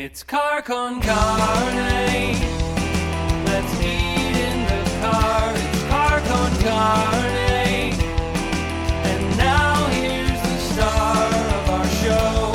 [0.00, 2.38] It's car con carne.
[3.44, 5.52] Let's eat in the car.
[5.56, 7.94] It's car con carne.
[9.10, 12.54] And now here's the star of our show,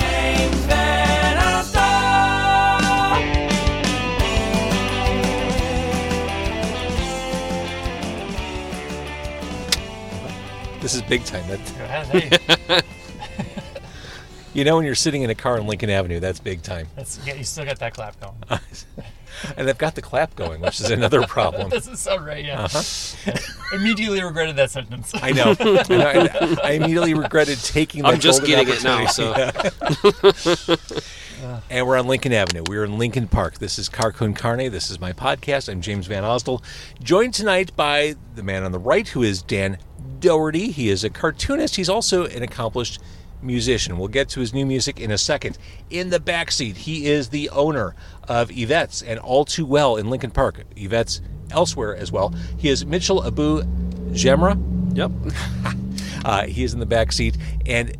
[0.00, 2.00] James VanOsdol.
[10.80, 11.46] This is big time.
[11.48, 11.60] That,
[12.08, 12.80] Hey,
[14.54, 16.88] you know, when you're sitting in a car on Lincoln Avenue, that's big time.
[16.96, 18.34] that's, yeah, you still got that clap going.
[19.56, 21.70] And I've got the clap going, which is another problem.
[21.70, 22.64] Doesn't sound right, yeah.
[22.64, 23.32] Uh-huh.
[23.76, 25.12] Immediately regretted that sentence.
[25.14, 25.54] I know.
[25.60, 26.28] I.
[26.28, 28.04] I- I immediately regretted taking.
[28.04, 30.44] I'm just getting it now, opportunity.
[30.44, 30.76] so
[31.70, 32.64] And we're on Lincoln Avenue.
[32.68, 33.58] We're in Lincoln Park.
[33.60, 34.70] This is Car Con Carne.
[34.70, 35.70] This is my podcast.
[35.70, 36.62] I'm James VanOsdol,
[37.02, 39.78] joined tonight by the man on the right, who is Dan
[40.18, 40.70] Dougherty.
[40.70, 41.76] He is a cartoonist.
[41.76, 43.00] He's also an accomplished
[43.42, 43.98] musician.
[43.98, 45.58] We'll get to his new music in a second.
[45.88, 47.94] In the back seat, he is the owner
[48.28, 50.64] of Evette's and All Too Well in Lincoln Park.
[50.76, 52.34] Evette's elsewhere as well.
[52.58, 53.62] He is Mitchell Abou
[54.12, 54.56] Jamra.
[54.96, 55.10] yep.
[56.22, 57.96] Uh, he is in the back seat, and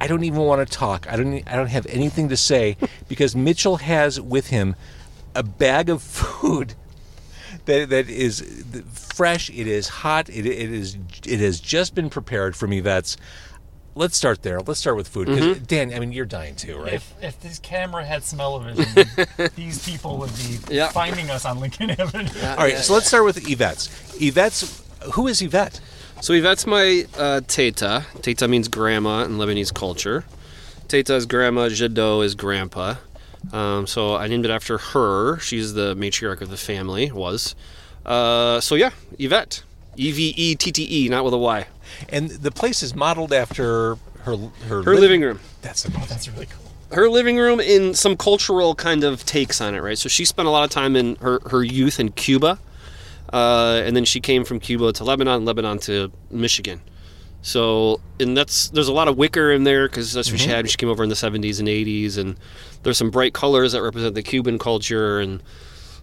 [0.00, 1.10] I don't even want to talk.
[1.10, 1.42] I don't.
[1.50, 2.76] I don't have anything to say
[3.08, 4.76] because Mitchell has with him
[5.34, 6.74] a bag of food
[7.64, 9.50] that that is fresh.
[9.50, 10.28] It is hot.
[10.28, 10.96] It, it is.
[11.26, 13.16] It has just been prepared from Evette's.
[13.96, 14.60] Let's start there.
[14.60, 15.28] Let's start with food.
[15.28, 16.94] 'cause, Dan, I mean, you're dying too, right?
[16.94, 19.06] If, if this camera had smell-o-vision,
[19.56, 20.88] these people would be Yeah.
[20.88, 22.28] finding us on Lincoln Avenue.
[22.42, 22.78] All right.
[22.78, 23.88] So let's start with Evette's.
[24.20, 24.82] Evette's.
[25.12, 25.80] Who is Evette?
[26.22, 28.06] So Evette's my uh, teta.
[28.22, 30.24] Teta means grandma in Lebanese culture.
[30.88, 31.68] Teta is grandma.
[31.68, 32.96] Jiddo is grandpa.
[33.52, 35.38] Um, so I named it after her.
[35.38, 37.12] She's the matriarch of the family.
[37.12, 37.54] Was.
[38.04, 39.62] Uh, so yeah, Evette.
[39.96, 41.66] E V E T T E, not with a Y.
[42.08, 45.40] And the place is modeled after her her, Her living room.
[45.62, 46.08] That's amazing.
[46.08, 46.72] That's really cool.
[46.96, 49.98] her living room in some cultural kind of takes on it, right?
[49.98, 52.58] So she spent a lot of time in her, her youth in Cuba,
[53.32, 56.80] uh, and then she came from Cuba to Lebanon, Lebanon to Michigan.
[57.42, 60.64] So, and that's there's a lot of wicker in there because that's what she had
[60.64, 62.36] when she came over in the 70s and 80s, and
[62.82, 65.42] there's some bright colors that represent the Cuban culture, and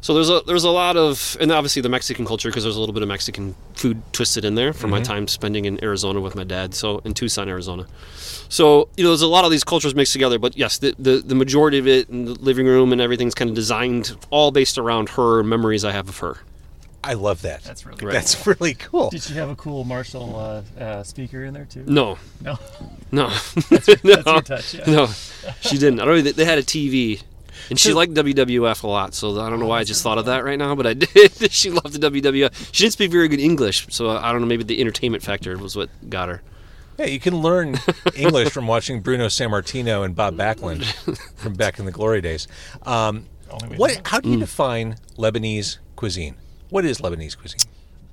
[0.01, 2.79] so there's a there's a lot of, and obviously the Mexican culture because there's a
[2.79, 6.35] little bit of Mexican food twisted in there from my time spending in Arizona with
[6.35, 7.85] my dad, so in Tucson, Arizona.
[8.50, 10.39] So you know, there's a lot of these cultures mixed together.
[10.39, 13.50] But yes, the the, the majority of it in the living room and everything's kind
[13.50, 16.38] of designed all based around her memories I have of her.
[17.03, 17.63] I love that.
[17.63, 18.12] That's really cool.
[18.12, 19.09] That's really cool.
[19.09, 21.83] Did she have a cool Marshall uh, uh, speaker in there too?
[21.88, 22.59] No, No.
[23.12, 23.29] no,
[23.69, 24.83] That's your touch, yeah.
[24.85, 25.07] no,
[25.62, 26.00] she didn't.
[26.00, 26.23] I don't.
[26.23, 27.22] know, They had a TV.
[27.71, 30.25] And she liked WWF a lot, so I don't know why I just thought of
[30.25, 31.51] that right now, but I did.
[31.51, 32.69] she loved the WWF.
[32.73, 34.47] She didn't speak very good English, so I don't know.
[34.47, 36.41] Maybe the entertainment factor was what got her.
[36.99, 37.77] Yeah, you can learn
[38.15, 40.83] English from watching Bruno Sammartino and Bob Backlund
[41.37, 42.47] from back in the glory days.
[42.83, 43.77] Um, Only way to know.
[43.77, 44.01] what?
[44.07, 46.35] How do you define Lebanese cuisine?
[46.69, 47.61] What is Lebanese cuisine?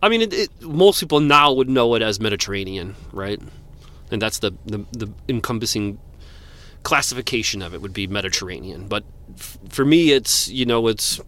[0.00, 3.40] I mean, it, it, most people now would know it as Mediterranean, right?
[4.12, 5.98] And that's the, the, the encompassing
[6.88, 8.88] classification of it would be Mediterranean.
[8.88, 9.04] But
[9.37, 11.21] f- for me, it's you know it's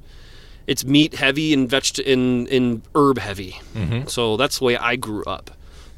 [0.67, 3.61] it's meat heavy and veg in in herb heavy.
[3.75, 4.09] Mm-hmm.
[4.09, 5.51] So that's the way I grew up.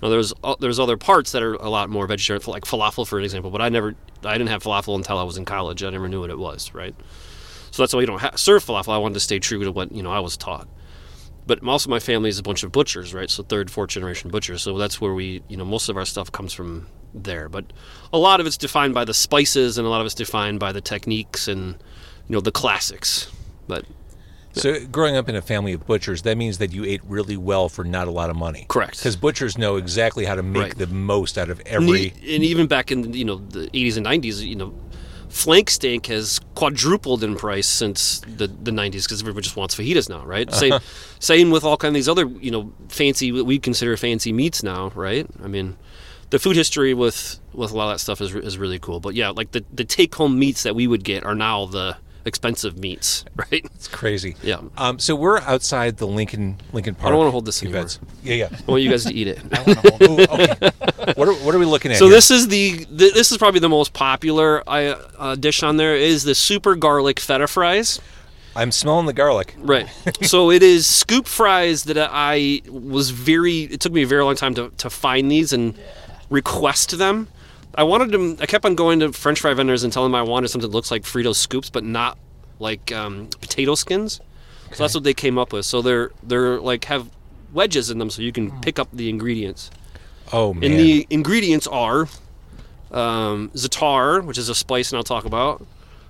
[0.03, 3.19] Now there's o- there's other parts that are a lot more vegetarian, like falafel, for
[3.19, 3.53] an example.
[3.53, 5.85] But I never I didn't have falafel until I was in college.
[5.85, 6.95] I never knew what it was, right?
[7.71, 8.93] So that's why we don't ha- serve falafel.
[8.93, 10.67] I wanted to stay true to what you know I was taught
[11.47, 13.31] but also my family is a bunch of butchers, right?
[13.31, 14.63] So third, fourth generation butchers.
[14.63, 17.49] So that's where we, you know, most of our stuff comes from there.
[17.49, 17.73] But
[18.13, 20.73] a lot of it's defined by the spices, and a lot of it's defined by
[20.73, 21.75] the techniques and
[22.29, 23.31] you know the classics.
[23.69, 23.85] But
[24.55, 27.69] So, growing up in a family of butchers, that means that you ate really well
[27.71, 28.67] for not a lot of money.
[28.69, 28.99] Correct.
[28.99, 30.79] Because butchers know exactly how to make Right.
[30.79, 32.13] the most out of every.
[32.23, 34.75] and even back in you know the 80s and 90s, you know,
[35.33, 40.09] flank steak has quadrupled in price since the, the 90s because everybody just wants fajitas
[40.09, 40.53] now, right?
[40.53, 40.79] Same
[41.19, 44.63] same with all kind of these other you know fancy what we consider fancy meats
[44.63, 45.27] now, right?
[45.43, 45.77] I mean.
[46.31, 49.13] The food history with, with a lot of that stuff is, is really cool, but
[49.13, 52.79] yeah, like the, the take home meats that we would get are now the expensive
[52.79, 53.67] meats, right?
[53.75, 54.37] It's crazy.
[54.43, 54.61] Yeah.
[54.77, 57.07] Um, so we're outside the Lincoln Lincoln Park.
[57.07, 57.99] I don't wanna hold this events.
[58.23, 58.49] Yeah, yeah.
[58.51, 59.41] I want you guys to eat it.
[60.03, 60.71] Ooh, okay.
[61.17, 61.99] what, are, what are we looking at?
[61.99, 62.15] So here?
[62.15, 65.97] this is the th- this is probably the most popular uh, uh, dish on there
[65.97, 68.01] is the super garlic feta fries.
[68.55, 69.55] I'm smelling the garlic.
[69.59, 69.89] Right.
[70.23, 73.63] so it is scoop fries that I was very.
[73.63, 75.79] It took me a very long time to, to find these and
[76.31, 77.29] request them.
[77.75, 78.37] I wanted them.
[78.41, 80.77] I kept on going to French fry vendors and telling them I wanted something that
[80.77, 82.19] looks like Frito scoops, but not
[82.59, 84.21] like um, potato skins.
[84.73, 85.65] So that's what they came up with.
[85.65, 87.09] So they're they're like have
[87.53, 89.71] wedges in them, so you can pick up the ingredients.
[90.33, 90.71] Oh man.
[90.71, 92.09] And the ingredients are
[92.91, 95.65] um, za'atar, which is a spice, and I'll talk about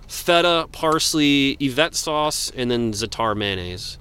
[0.08, 3.98] feta, parsley, Evette sauce, and then za'atar mayonnaise.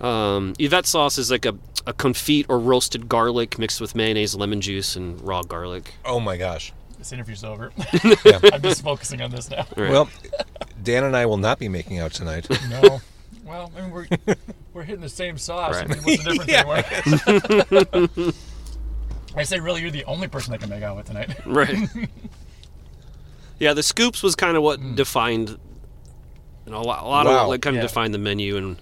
[0.00, 1.54] Um, Evette sauce is like a,
[1.86, 5.94] a confit or roasted garlic mixed with mayonnaise, lemon juice, and raw garlic.
[6.04, 6.72] Oh my gosh.
[6.98, 7.72] This interview's over.
[8.24, 8.38] Yeah.
[8.52, 9.66] I'm just focusing on this now.
[9.76, 9.90] Right.
[9.90, 10.08] Well,
[10.82, 12.46] Dan and I will not be making out tonight.
[12.68, 13.00] No.
[13.44, 14.06] Well, I mean, we're
[14.72, 15.74] we're hitting the same sauce.
[15.76, 15.88] I Right.
[15.88, 18.32] mean, what's the difference anymore?
[19.36, 21.30] I say, really, you're the only person I can make out with tonight.
[21.46, 21.76] Right.
[23.58, 25.50] yeah, the scoops was kind of what defined,
[26.66, 27.44] you know, a lot, a lot Wow.
[27.44, 27.88] of like kind of Yeah.
[27.88, 28.76] defined the menu and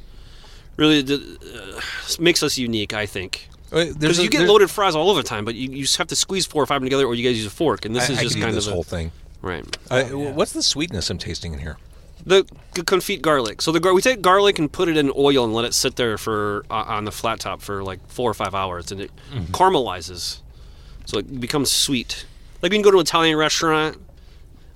[0.76, 1.80] really uh,
[2.18, 3.48] makes us unique, I think.
[3.70, 6.08] Because Because you get loaded fries all over the time, but you, you just have
[6.08, 8.12] to squeeze four or five together, or you guys use a fork, and this I,
[8.14, 9.12] is I just could eat kind this of a, whole thing.
[9.42, 9.64] right.
[9.90, 10.32] Uh, Oh, yeah.
[10.32, 11.76] What's the sweetness I'm tasting in here?
[12.26, 12.44] The
[12.74, 13.62] confit garlic.
[13.62, 15.96] So the gar- we take garlic and put it in oil and let it sit
[15.96, 19.10] there for uh, on the flat top for like four or five hours, and it
[19.32, 19.52] Mm-hmm.
[19.52, 20.40] caramelizes,
[21.06, 22.26] so it becomes sweet.
[22.62, 23.96] Like you can go to an Italian restaurant,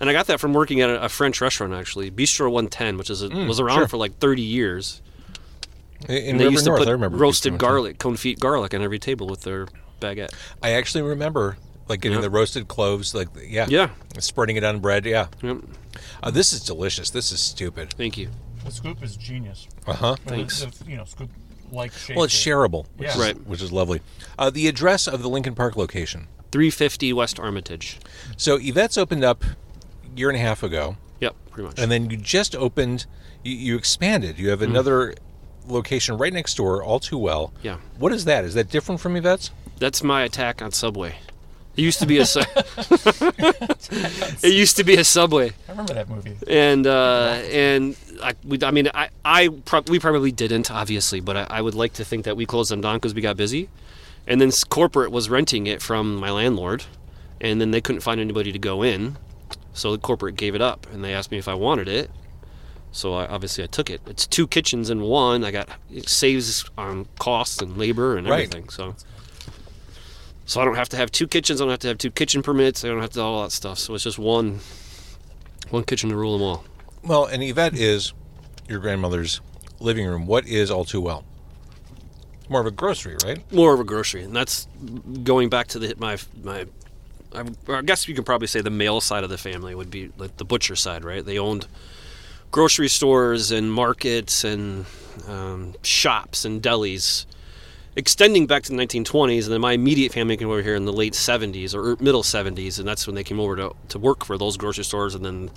[0.01, 3.11] and I got that from working at a, a French restaurant actually, Bistro 110, which
[3.11, 3.89] is a, was around Mm, sure.
[3.89, 5.03] for like 30 years.
[6.09, 8.75] In, in And they River used to North, put I remember roasted garlic, confit garlic,
[8.75, 9.67] on every table with their
[10.01, 10.33] baguette.
[10.63, 11.57] I actually remember
[11.89, 12.23] like getting Yeah.
[12.23, 13.91] the roasted cloves, like yeah, Yeah.
[14.19, 15.05] spreading it on bread.
[15.07, 15.59] Yeah, Yep.
[16.23, 17.11] uh, this is delicious.
[17.11, 17.95] This is stupid.
[17.97, 18.31] Thank you.
[18.65, 19.67] The scoop is genius.
[19.87, 20.17] Uh huh.
[20.27, 20.61] Thanks.
[20.65, 21.31] The, the, you know, scoop
[21.71, 21.93] like.
[22.15, 23.15] Well, it's shareable, which, Yeah.
[23.15, 23.47] is, Right.
[23.47, 24.01] which is lovely.
[24.39, 26.29] Uh, the address of the Lincoln Park location.
[26.53, 27.99] 350 West Armitage.
[28.37, 31.79] So Evette's opened up a year and a half ago, Yep, pretty much.
[31.81, 33.07] and then you just opened.
[33.43, 34.39] You, you expanded.
[34.39, 34.71] You have Mm.
[34.71, 35.15] another
[35.67, 36.83] location right next door.
[36.83, 37.53] All too well.
[37.63, 37.77] yeah.
[37.99, 38.45] What is that?
[38.45, 39.51] Is that different from Evette's?
[39.79, 41.17] That's my attack on Subway.
[41.77, 42.27] It used to be a.
[42.27, 42.41] Su-
[44.43, 46.37] it used to be a Subway, I remember that movie.
[46.47, 51.37] and uh, and I, we, I mean, I, I prob- we probably didn't, obviously, but
[51.37, 53.69] I, I would like to think that we closed them down because we got busy,
[54.27, 56.85] and then corporate was renting it from my landlord,
[57.41, 59.17] and then they couldn't find anybody to go in,
[59.73, 62.11] so the corporate gave it up, and they asked me if I wanted it.
[62.93, 64.01] So I, obviously I took it.
[64.07, 65.43] It's two kitchens in one.
[65.43, 68.45] I got it saves on costs and labor and Right.
[68.45, 68.69] everything.
[68.69, 68.95] So
[70.47, 71.61] so I don't have to have two kitchens.
[71.61, 72.85] I don't have to have two kitchen permits.
[72.85, 73.79] I don't have to do all that stuff.
[73.79, 74.61] So it's just one
[75.71, 76.65] one kitchen to rule them all.
[77.03, 78.13] Well, and Evette is
[78.69, 79.41] your grandmother's
[79.81, 80.27] living room.
[80.27, 81.25] What is all too well?
[82.49, 83.51] More of a grocery, right?
[83.53, 84.69] More of a grocery, and that's
[85.23, 86.67] going back to the my my.
[87.35, 90.13] I, I guess you can probably say the male side of the family would be
[90.19, 91.25] like the butcher side, right?
[91.25, 91.67] They owned
[92.51, 94.87] grocery stores and markets and
[95.27, 97.27] um, shops and delis,
[97.97, 99.45] extending back to the 1920s.
[99.45, 102.23] And then my immediate family came over here in the late 70s or er, middle
[102.23, 105.15] 70s, and that's when they came over to, to work for those grocery stores.
[105.15, 105.51] And then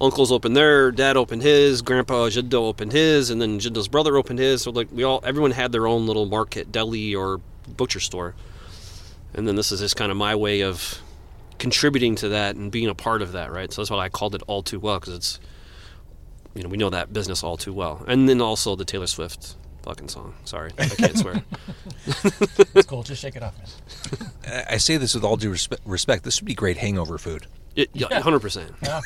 [0.00, 4.38] uncles opened their, dad opened his, grandpa Jiddo opened his, and then Jiddo's brother opened
[4.38, 4.62] his.
[4.62, 7.40] So like we all, everyone had their own little market, deli, or
[7.76, 8.34] butcher store.
[9.34, 11.00] And then this is just kind of my way of
[11.58, 13.72] contributing to that and being a part of that, right?
[13.72, 15.40] So that's why I called it all too well because it's,
[16.54, 18.04] you know, we know that business all too well.
[18.08, 20.34] And then also the Taylor Swift fucking song.
[20.44, 21.42] Sorry, I can't swear.
[22.74, 23.02] It's cool.
[23.02, 24.30] Just shake it off, man.
[24.46, 26.24] I I say this with all due respe- respect.
[26.24, 27.46] This would be great hangover food.
[27.76, 28.72] It, yeah, hundred percent.
[28.82, 29.00] Yeah.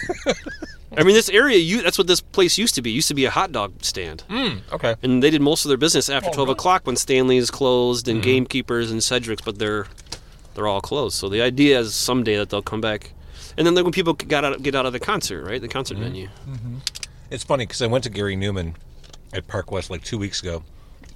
[0.97, 2.91] I mean, this area, you that's what this place used to be.
[2.91, 4.95] It used to be a hot dog stand, mm, Okay.
[5.03, 6.57] and they did most of their business after Oh, twelve really?
[6.57, 8.31] o'clock when Stanley's closed and mm-hmm.
[8.31, 9.87] Gamekeepers and Cedric's, but they're
[10.55, 11.17] they're all closed.
[11.17, 13.13] So the idea is someday that they'll come back,
[13.57, 15.95] and then like when people got out get out of the concert, right, the concert
[15.95, 16.05] mm-hmm.
[16.05, 16.29] venue.
[16.49, 16.77] Mm-hmm.
[17.31, 18.75] It's funny because I went to Gary Numan
[19.35, 20.63] at Park West like two weeks ago.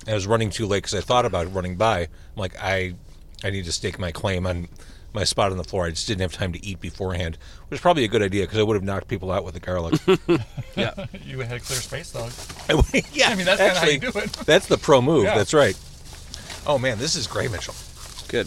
[0.01, 2.01] And I was running too late because I thought about running by.
[2.01, 2.95] I'm like, I,
[3.43, 4.69] I need to stake my claim on
[5.15, 5.87] my spot on the floor.
[5.87, 8.59] I just didn't have time to eat beforehand, which is probably a good idea because
[8.59, 9.95] I would have knocked people out with the garlic.
[10.77, 12.29] Yeah, You had a clear space, though.
[13.13, 14.33] yeah, I mean, that's kind of how you actually, do it.
[14.47, 15.25] That's the pro move.
[15.25, 15.35] Yeah.
[15.35, 15.77] That's right.
[16.67, 17.75] Oh man, this is great, Mitchell.
[18.29, 18.47] good.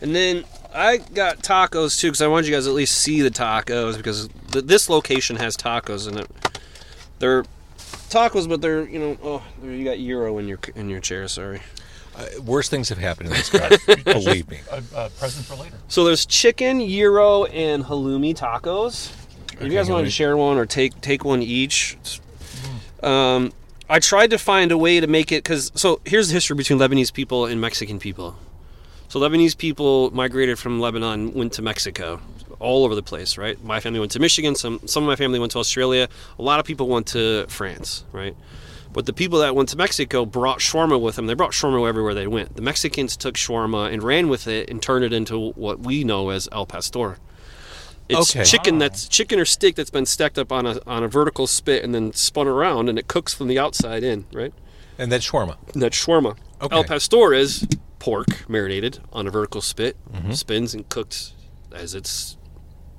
[0.00, 3.20] And then I got tacos too because I wanted you guys to at least see
[3.20, 6.30] the tacos because th- this location has tacos in it.
[7.18, 7.44] They're
[8.08, 11.28] tacos, but they're you know oh you got euro in your in your chair.
[11.28, 11.60] Sorry.
[12.16, 13.70] Uh, worse things have happened in this car.
[14.04, 14.58] Believe me.
[14.72, 15.76] A, a present for later.
[15.86, 19.12] So there's chicken, gyro, and halloumi tacos.
[19.52, 21.96] If you guys Okay, wanted to share one or take take one each,
[23.02, 23.52] um,
[23.88, 26.78] I tried to find a way to make it because so here's the history between
[26.78, 28.36] Lebanese people and Mexican people.
[29.08, 32.20] So Lebanese people migrated from Lebanon, went to Mexico,
[32.60, 33.62] all over the place, right?
[33.64, 34.54] My family went to Michigan.
[34.54, 36.08] Some some of my family went to Australia.
[36.38, 38.36] A lot of people went to France, right?
[38.92, 41.26] But the people that went to Mexico brought shawarma with them.
[41.26, 42.56] They brought shawarma everywhere they went.
[42.56, 46.30] The Mexicans took shawarma and ran with it and turned it into what we know
[46.30, 47.18] as Al Pastor.
[48.08, 48.44] It's Okay.
[48.44, 51.84] chicken that's chicken or steak that's been stacked up on a on a vertical spit
[51.84, 54.54] and then spun around and it cooks from the outside in, right?
[54.96, 55.56] And that's shawarma.
[55.74, 56.36] And that's shawarma.
[56.62, 56.74] Okay.
[56.74, 60.32] Al Pastor is pork marinated on a vertical spit, Mm-hmm.
[60.32, 61.32] spins and cooked
[61.72, 62.37] as it's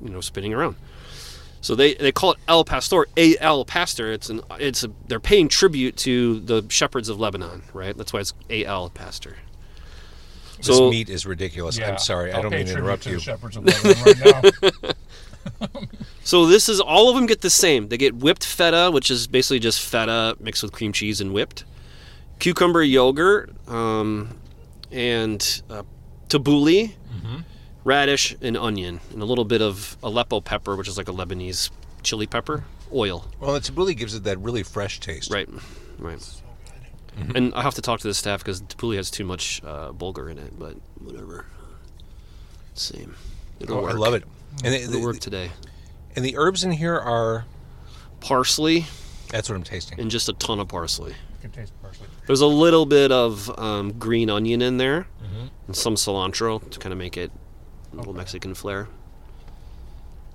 [0.03, 0.75] you know spinning around.
[1.61, 4.11] So they, they call it Al Pastor, A L Pastor.
[4.13, 7.95] It's an it's a, they're paying tribute to the shepherds of Lebanon, right?
[7.97, 9.35] That's why it's A L Pastor.
[10.57, 11.77] This So- meat is ridiculous.
[11.77, 11.91] Yeah.
[11.91, 12.31] I'm sorry.
[12.31, 13.15] I I'll don't pay mean to interrupt to you.
[13.17, 14.91] The shepherds of Lebanon right now.
[16.23, 17.87] So this is all of them get the same.
[17.87, 21.63] They get whipped feta, which is basically just feta mixed with cream cheese and whipped,
[22.37, 24.37] cucumber yogurt, um,
[24.91, 25.83] and uh,
[26.27, 26.93] tabbouleh,
[27.89, 31.71] radish, and onion, and a little bit of Aleppo pepper, which is like a Lebanese
[32.03, 33.25] chili pepper, oil.
[33.39, 35.31] Well, the tabbouleh gives it that really fresh taste.
[35.31, 35.49] Right,
[35.97, 36.23] right.
[37.35, 40.31] And I have to talk to the staff because tabbouleh has too much uh, bulgur
[40.31, 41.45] in it, but whatever.
[42.75, 43.15] Same.
[43.59, 44.23] It'll Oh, I love it.
[44.63, 45.51] And the, It'll the- work today.
[46.15, 47.45] and the herbs in here are.
[48.21, 48.85] Parsley
[49.29, 49.97] That's what I'm tasting.
[49.97, 51.11] and just a ton of parsley.
[51.11, 52.07] You can taste parsley.
[52.27, 55.47] There's a little bit of um, green onion in there Mm-hmm.
[55.67, 57.31] and some cilantro to kind of make it
[57.93, 58.87] a little Mexican flair.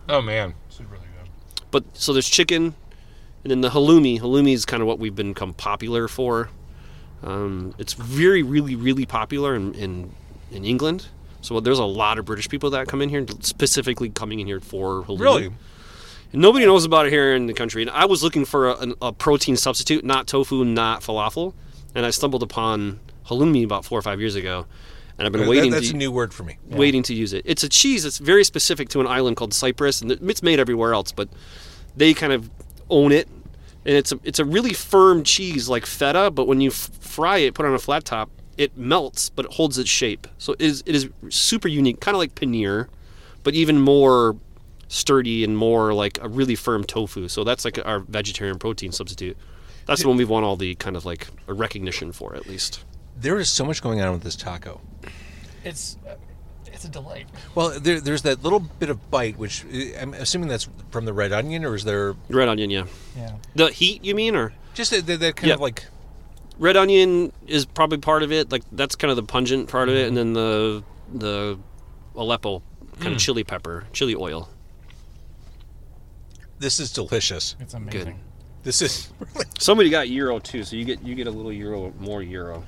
[0.08, 0.54] Oh man.
[0.68, 1.30] This is really good.
[1.70, 2.74] But so there's chicken,
[3.42, 4.20] and then the halloumi.
[4.20, 6.50] Halloumi is kind of what we've become popular for.
[7.22, 10.12] Um, it's very, really, really popular in, in
[10.50, 11.08] in England.
[11.40, 14.60] So there's a lot of British people that come in here, specifically coming in here
[14.60, 15.20] for halloumi.
[15.20, 15.46] Really?
[16.32, 17.82] And nobody knows about it here in the country.
[17.82, 21.52] And I was looking for a, a protein substitute, not tofu, not falafel,
[21.94, 24.66] and I stumbled upon halloumi about four or five years ago,
[25.18, 25.70] and I've been That- waiting.
[25.70, 26.58] that's to, a new word for me.
[26.68, 27.42] waiting to use it.
[27.44, 30.92] It's a cheese that's very specific to an island called Cyprus, and it's made everywhere
[30.94, 31.28] else, but
[31.96, 32.50] they kind of
[32.90, 33.28] own it.
[33.86, 37.38] And it's a, it's a really firm cheese like feta, but when you f- fry
[37.38, 40.26] it, put it on a flat top, it melts, but it holds its shape.
[40.38, 42.88] So it is, it is super unique, kind of like paneer,
[43.42, 44.36] but even more
[44.88, 47.28] sturdy and more like a really firm tofu.
[47.28, 49.36] So that's like our vegetarian protein substitute.
[49.86, 52.84] That's the one we've won all the kind of like a recognition for, at least.
[53.16, 54.80] There is so much going on with this taco.
[55.64, 56.14] It's uh,
[56.66, 57.26] it's a delight.
[57.54, 61.12] Well, there, there's that little bit of bite, which uh, I'm assuming that's from the
[61.12, 62.84] red onion, or is there Red onion, yeah.
[63.16, 63.36] Yeah.
[63.54, 64.52] The heat, you mean, or?
[64.74, 65.54] just that, that, that kind Yeah.
[65.54, 65.84] of like
[66.58, 68.50] red onion is probably part of it.
[68.50, 71.58] Like that's kind of the pungent part of it, and then the the
[72.16, 72.62] Aleppo
[73.00, 74.48] kind of chili pepper, chili oil.
[76.58, 77.56] this is delicious.
[77.60, 78.20] It's amazing.
[78.62, 81.92] This is really Somebody got euro too, so you get you get a little euro,
[82.00, 82.64] more euro.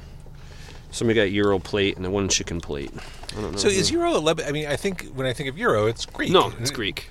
[0.97, 2.91] Somebody got euro plate and then one chicken plate.
[3.37, 3.59] I don't know.
[3.59, 3.69] so.
[3.69, 6.31] is euro a Leb- I mean, I think when I think of euro, it's Greek.
[6.33, 7.11] no, it's Greek,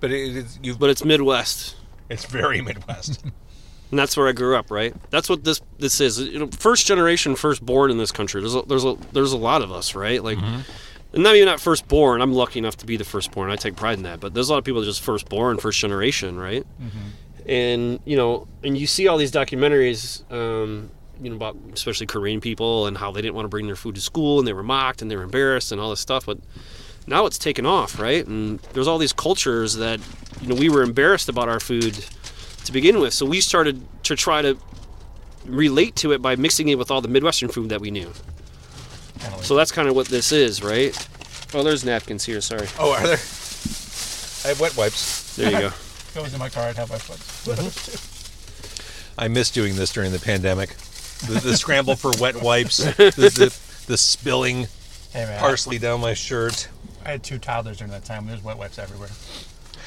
[0.00, 0.76] but it, it's you.
[0.76, 1.76] but it's Midwest.
[2.10, 3.24] It's very Midwest.
[3.90, 4.94] And that's where I grew up, right?
[5.08, 6.20] That's what this this is.
[6.20, 8.42] You know, first generation, first born in this country.
[8.42, 10.22] There's a, there's a there's a lot of us, right?
[10.22, 12.20] Like, and not even not first born.
[12.20, 13.50] I'm lucky enough to be the first born.
[13.50, 14.20] I take pride in that.
[14.20, 16.66] But there's a lot of people just first born, first generation, right?
[17.46, 22.40] And you know, and you see all these documentaries, um, you know, about especially Korean
[22.40, 24.62] people and how they didn't want to bring their food to school and they were
[24.62, 26.26] mocked and they were embarrassed and all this stuff.
[26.26, 26.38] But
[27.06, 28.26] now it's taken off, right?
[28.26, 30.00] And there's all these cultures that
[30.40, 31.94] you know we were embarrassed about our food
[32.64, 33.14] to begin with.
[33.14, 34.58] So we started to try to
[35.44, 38.12] relate to it by mixing it with all the Midwestern food that we knew.
[39.22, 40.94] Like- So that's kind of what this is, right?
[41.54, 42.40] Oh, there's napkins here.
[42.42, 42.66] Sorry.
[42.78, 43.16] oh, are there?
[44.44, 45.34] I have wet wipes.
[45.36, 45.70] There you go.
[46.14, 46.64] goes in my car.
[46.68, 47.56] I'd have my foot.
[47.56, 49.20] Mm-hmm.
[49.20, 50.76] I miss doing this during the pandemic.
[51.26, 54.68] The, the scramble for wet wipes, the, the, the spilling
[55.12, 56.68] hey man, parsley down my shirt.
[57.04, 58.26] I had two toddlers during that time.
[58.26, 59.08] There's wet wipes everywhere.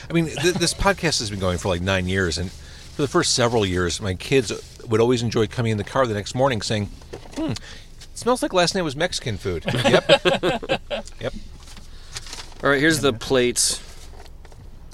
[0.09, 3.07] I mean, th- this podcast has been going for like nine years, and for the
[3.07, 4.51] first several years, my kids
[4.87, 6.89] would always enjoy coming in the car the next morning saying,
[7.35, 7.59] "Hmm, it
[8.15, 10.07] smells like last night was Mexican food." yep.
[11.19, 11.33] yep.
[12.63, 13.79] All right, here's the plates.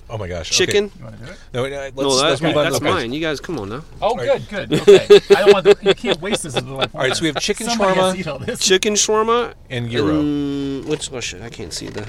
[0.09, 0.49] Oh my gosh.
[0.51, 0.65] okay.
[0.65, 0.91] Chicken.
[0.97, 1.37] You want to do it?
[1.53, 2.63] No, no, uh, let's, No, let's move on.
[2.63, 3.11] that's to the mine.
[3.11, 3.83] You guys, come on now.
[4.01, 4.41] Oh, right.
[4.49, 4.81] good, good.
[4.89, 5.19] Okay.
[5.35, 5.65] I don't want.
[5.65, 6.55] The, you can't waste this.
[6.55, 8.59] All All right, so we have chicken Somebody shawarma eat all this.
[8.59, 9.53] Chicken shawarma.
[9.69, 10.19] and gyro.
[10.19, 11.11] and- mm, which?
[11.11, 11.41] Oh shit!
[11.41, 12.07] I can't see the.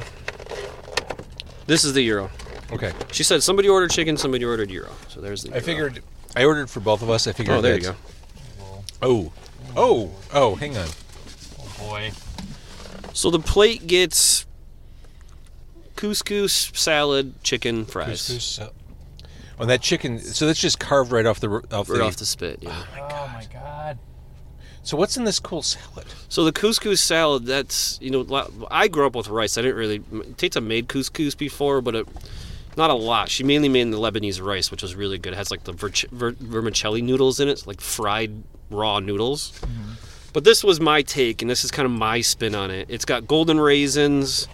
[1.66, 2.30] This is the euro.
[2.72, 2.92] Okay.
[3.12, 4.90] She said somebody ordered chicken, somebody ordered euro.
[5.08, 5.56] So there's the.
[5.56, 6.00] I figured
[6.36, 7.26] I ordered for both of us.
[7.26, 7.56] I figured.
[7.56, 7.96] Oh, there you go.
[9.02, 9.32] Oh.
[9.76, 10.10] Oh.
[10.32, 10.54] Oh.
[10.54, 10.86] Hang on.
[11.58, 12.12] Oh boy.
[13.12, 14.46] So the plate gets
[15.98, 18.28] couscous, salad, chicken, fries.
[18.28, 18.70] Couscous.
[19.58, 20.20] Oh, that chicken.
[20.20, 22.04] So that's just carved right off the off Right the.
[22.04, 22.84] off the spit, yeah.
[22.96, 23.98] Oh my oh, god.
[24.84, 26.06] So what's in this cool salad?
[26.28, 29.58] So the couscous salad, that's you know, lo- I grew up with rice.
[29.58, 29.98] I didn't really.
[30.36, 32.08] Tata made couscous before, but it,
[32.76, 33.28] not a lot.
[33.28, 35.32] She mainly made the Lebanese rice, which was really good.
[35.32, 39.52] It has like the ver- ver- vermicelli noodles in it, like fried raw noodles.
[39.60, 39.92] Mm-hmm.
[40.32, 42.86] But this was my take, and this is kind of my spin on it.
[42.88, 44.46] It's got golden raisins,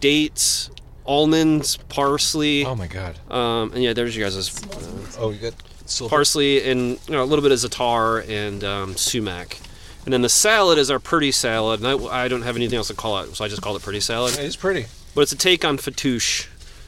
[0.00, 0.70] dates,
[1.04, 3.18] almonds, parsley, Oh my god.
[3.30, 5.54] um, and yeah, there's you guys' uh, Oh, you got
[5.86, 6.10] silver.
[6.10, 9.58] parsley and you know, a little bit of za'atar and um, sumac.
[10.04, 12.88] And then the salad is our pretty salad, and I, I don't have anything else
[12.88, 14.36] to call it, so I just called it pretty salad.
[14.38, 14.86] It's pretty.
[15.14, 16.46] But it's a take on fattoush.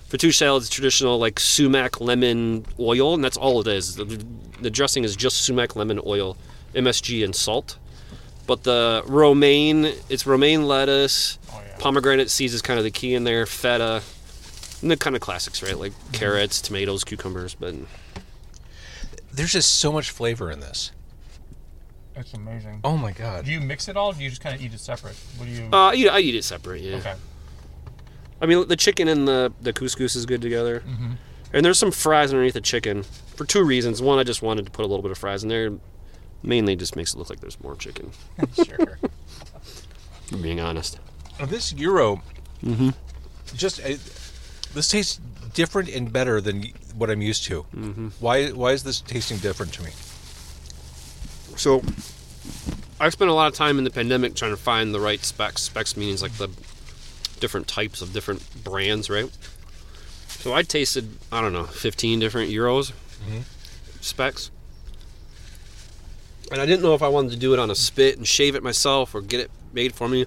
[0.08, 3.96] Fettuccine salad is traditional like sumac lemon oil, and that's all it is.
[3.96, 4.24] The,
[4.62, 6.36] the dressing is just sumac lemon oil,
[6.74, 7.76] MSG, and salt.
[8.46, 11.38] But the romaine, it's romaine lettuce.
[11.78, 14.02] Pomegranate seeds is kind of the key in there, feta,
[14.82, 15.78] and the kind of classics, right?
[15.78, 17.54] Like carrots, tomatoes, cucumbers.
[17.54, 17.75] But
[19.32, 20.92] There's just so much flavor in this.
[22.16, 22.80] It's amazing.
[22.82, 23.44] Oh my god.
[23.44, 24.11] Do you mix it all?
[24.11, 25.14] Or do you just kind of eat it separate?
[25.37, 25.68] What do you?
[25.73, 26.80] uh, I eat, I eat it separate.
[26.82, 26.97] Yeah.
[26.97, 27.14] okay.
[28.40, 30.82] I mean, the chicken and the the couscous is good together,
[31.52, 33.02] and there's some fries underneath the chicken
[33.35, 34.00] for two reasons.
[34.02, 35.73] One, I just wanted to put a little bit of fries in there.
[36.42, 38.12] Mainly, just makes it look like there's more chicken.
[38.54, 38.99] sure.
[40.26, 41.00] For being honest.
[41.47, 42.23] This gyro,
[43.54, 43.95] just uh,
[44.75, 45.21] this tastes
[45.54, 46.64] different and better than
[46.97, 47.64] what I'm used to.
[47.75, 48.09] Mm-hmm.
[48.21, 48.49] Why?
[48.49, 49.90] Why is this tasting different to me?
[51.57, 51.83] So,
[53.00, 55.62] I spent a lot of time in the pandemic trying to find the right specs.
[55.62, 56.49] Specs means like the
[57.40, 59.30] different types of different brands, right?
[60.28, 62.92] So I tasted, I don't know, 15 different euros
[64.00, 64.50] specs.
[66.50, 68.54] And I didn't know if I wanted to do it on a spit and shave
[68.54, 70.26] it myself or get it made for me.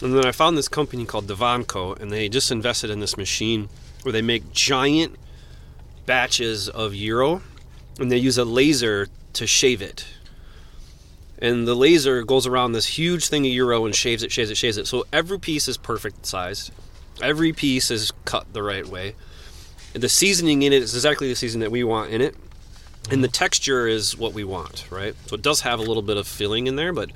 [0.00, 3.68] And then I found this company called Devanco, and they just invested in this machine
[4.02, 5.16] where they make giant
[6.06, 7.42] batches of euro,
[7.98, 10.06] and they use a laser to shave it
[11.40, 14.56] and the laser goes around this huge thing of euro and shaves it, shaves it,
[14.56, 14.86] shaves it.
[14.86, 16.72] So every piece is perfect sized.
[17.22, 19.14] Every piece is cut the right way.
[19.92, 22.34] The seasoning in it is exactly the seasoning that we want in it.
[23.10, 25.14] And the texture is what we want, right?
[25.26, 27.10] So it does have a little bit of filling in there, but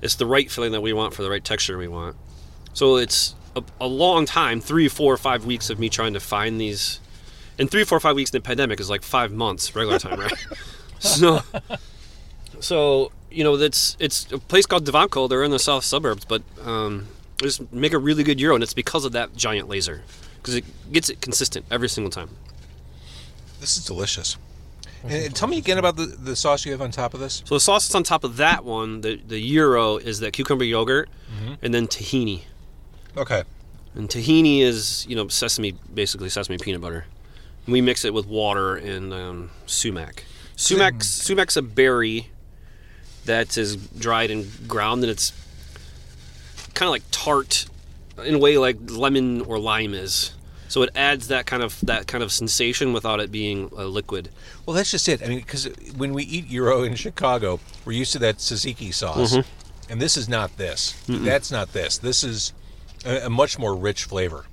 [0.00, 2.16] it's the right filling that we want for the right texture we want.
[2.72, 6.60] So it's a, a long time, three, four, five weeks of me trying to find
[6.60, 7.00] these.
[7.58, 10.46] And three, four, five weeks in the pandemic is like five months regular time, right?
[10.98, 11.40] so,
[12.60, 15.28] so you know, that's it's a place called Devanco.
[15.28, 18.74] They're in the south suburbs, but um, just make a really good euro, and it's
[18.74, 20.02] because of that giant laser
[20.38, 22.30] because it gets it consistent every single time.
[23.60, 24.36] This is delicious.
[25.06, 27.42] And tell me again about the, the sauce you have on top of this.
[27.44, 30.64] So the sauce that's on top of that one, the the euro, is that cucumber
[30.64, 31.08] yogurt,
[31.62, 32.42] and then tahini.
[33.16, 33.42] Okay.
[33.94, 37.04] And tahini is you know sesame, basically sesame peanut butter.
[37.66, 40.24] And we mix it with water and um, sumac.
[40.56, 42.30] Sumac sumac's a berry
[43.24, 45.32] that is dried and ground, and it's
[46.74, 47.66] kind of like tart
[48.24, 50.32] in a way like lemon or lime is.
[50.74, 54.30] So it adds that kind of that kind of sensation without it being a liquid.
[54.66, 55.22] Well, that's just it.
[55.22, 59.36] I mean, because when we eat gyro in Chicago, we're used to that tzatziki sauce,
[59.88, 61.00] and this is not this.
[61.06, 61.98] That's not this.
[61.98, 62.52] This is
[63.06, 64.46] a, a much more rich flavor.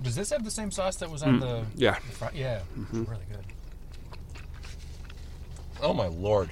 [0.00, 1.46] Does this have the same sauce that was on the?
[1.46, 1.66] Mm.
[1.74, 1.94] Yeah.
[1.94, 2.60] the fri- yeah.
[2.78, 3.10] Mm-hmm.
[3.10, 3.44] Really good.
[5.82, 6.50] Oh my lord!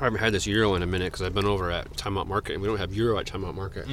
[0.00, 2.26] I haven't had this euro in a minute because I've been over at Time Out
[2.26, 2.54] Market.
[2.54, 3.86] And we don't have euro at Time Out Market.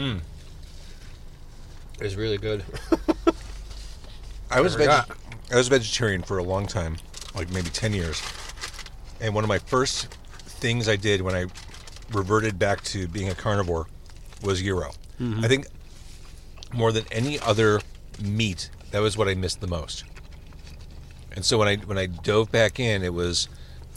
[2.02, 2.63] It's really good.
[4.52, 6.98] I was veg- I was vegetarian for a long time,
[7.36, 8.22] like maybe ten years.
[9.22, 10.14] And one of my first
[10.46, 11.46] things I did when I
[12.12, 13.88] reverted back to being a carnivore
[14.44, 14.92] was gyro.
[15.20, 15.44] Mm-hmm.
[15.44, 15.68] I think
[16.74, 17.82] more than any other
[18.22, 20.04] meat, that was what I missed the most.
[21.32, 23.50] And so when I when I dove back in, it was,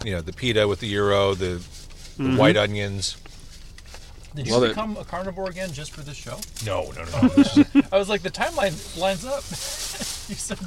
[0.05, 1.61] you know, the pita with the gyro, the, the
[2.23, 2.37] mm-hmm.
[2.37, 3.17] white onions.
[4.35, 4.69] Did you Love it.
[4.69, 6.39] become a carnivore again just for this show?
[6.65, 7.29] No, no, no.
[7.75, 7.83] no.
[7.93, 9.43] I was like, the timeline lines up.
[10.29, 10.59] you said,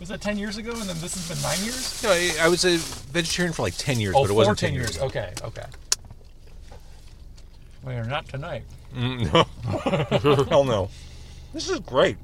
[0.00, 2.02] was that 10 years ago and then this has been nine years?
[2.02, 2.76] no, I, I was a
[3.12, 4.96] vegetarian for like ten years, Oh, but it wasn't 10 ten years.
[4.96, 5.06] ago.
[5.06, 5.64] Okay, okay.
[7.82, 8.64] Well, not tonight.
[8.94, 9.32] Mm,
[10.40, 10.44] no.
[10.50, 10.90] Hell no.
[11.52, 12.16] This is great.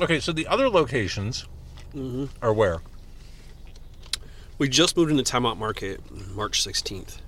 [0.00, 1.46] Okay, so the other locations
[1.94, 2.26] mm-hmm.
[2.44, 2.80] are where?
[4.58, 6.00] We just moved into Time Out Market
[6.34, 7.18] March 16th.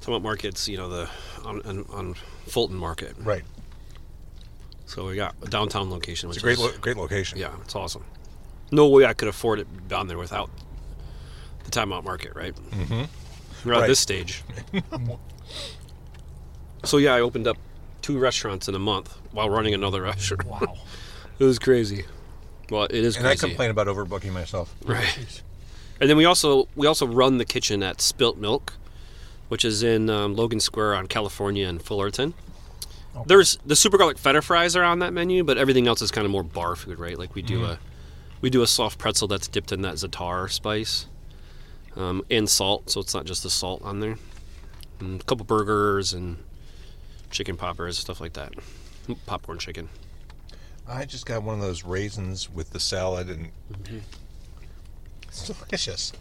[0.00, 1.08] Time Out Market's, you know, the
[1.44, 2.14] on, on, on
[2.46, 3.14] Fulton Market.
[3.18, 3.42] Right.
[4.88, 7.38] So we got a downtown location, which It's a great, is, lo- great location.
[7.38, 8.04] yeah, it's awesome.
[8.72, 10.50] No way I could afford it down there without
[11.64, 12.54] the Time Out Market, right?
[12.56, 13.04] Mm-hmm.
[13.68, 13.86] We're at Right.
[13.86, 14.42] this stage.
[16.84, 17.56] so yeah, I opened up
[18.02, 20.44] two restaurants in a month while running another restaurant.
[20.44, 20.76] Wow.
[21.40, 22.04] It was crazy.
[22.68, 24.74] Well, it is And I complain about overbooking myself.
[24.84, 25.40] Right.
[26.00, 28.72] And then we also we also run the kitchen at Spilt Milk,
[29.48, 32.34] which is in um, Logan Square on California and Fullerton.
[33.26, 36.24] There's the super garlic feta fries are on that menu, but everything else is kind
[36.24, 37.18] of more bar food, right?
[37.18, 37.78] Like we do a
[38.40, 41.06] we do a soft pretzel that's dipped in that za'atar spice
[41.96, 44.16] um, and salt, so it's not just the salt on there.
[45.00, 46.36] And a couple burgers and
[47.30, 48.52] chicken poppers, stuff like that.
[49.26, 49.88] Popcorn chicken.
[50.86, 53.50] I just got one of those raisins with the salad, and
[55.26, 56.12] it's delicious.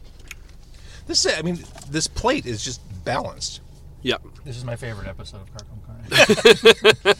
[1.05, 3.61] This, I mean, this plate is just balanced.
[4.03, 7.17] Yep, This is my favorite episode of Carcom Carnage.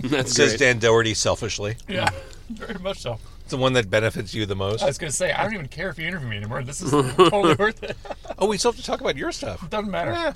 [0.10, 0.58] that's Says great.
[0.58, 1.76] Dan Dougherty selfishly.
[1.88, 2.10] yeah.
[2.50, 3.18] Very much so.
[3.42, 4.82] It's the one that benefits you the most.
[4.82, 6.62] I was gonna say I don't even care if you interview me anymore.
[6.62, 7.96] This is totally worth it.
[8.38, 9.68] Oh, we still have to talk about your stuff.
[9.70, 10.12] Doesn't matter.
[10.12, 10.32] Yeah.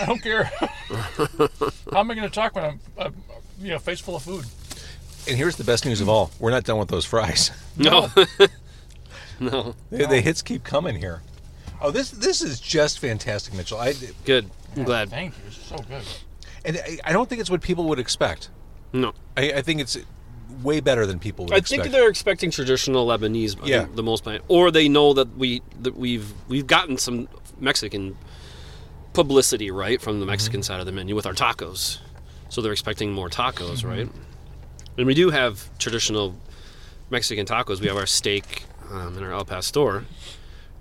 [0.00, 0.44] I don't care.
[1.92, 3.10] How am I gonna talk when I'm, uh,
[3.60, 4.44] you know, face full of food?
[5.28, 7.50] And here's the best news of all: we're not done with those fries.
[7.76, 8.10] No.
[9.40, 9.74] no.
[9.90, 11.22] The, the hits keep coming here.
[11.80, 13.78] Oh, this this is just fantastic, Mitchell.
[13.78, 14.50] I Good.
[14.76, 15.10] I'm glad.
[15.10, 15.44] Thank you.
[15.46, 16.02] It's so good.
[16.64, 18.50] and I, I don't think it's what people would expect.
[18.92, 19.12] No.
[19.36, 19.96] I, I think it's
[20.62, 21.82] way better than people would I expect.
[21.82, 23.82] think they're expecting traditional Lebanese, I Yeah.
[23.82, 28.16] think, the most part, or they know that we that we've we've gotten some Mexican
[29.12, 30.32] publicity right from the mm-hmm.
[30.32, 31.98] Mexican side of the menu with our tacos,
[32.48, 33.88] so they're expecting more tacos, mm-hmm.
[33.88, 34.08] right?
[34.98, 36.34] And we do have traditional
[37.10, 37.80] Mexican tacos.
[37.80, 40.04] We have our steak um, in our Al Pastor,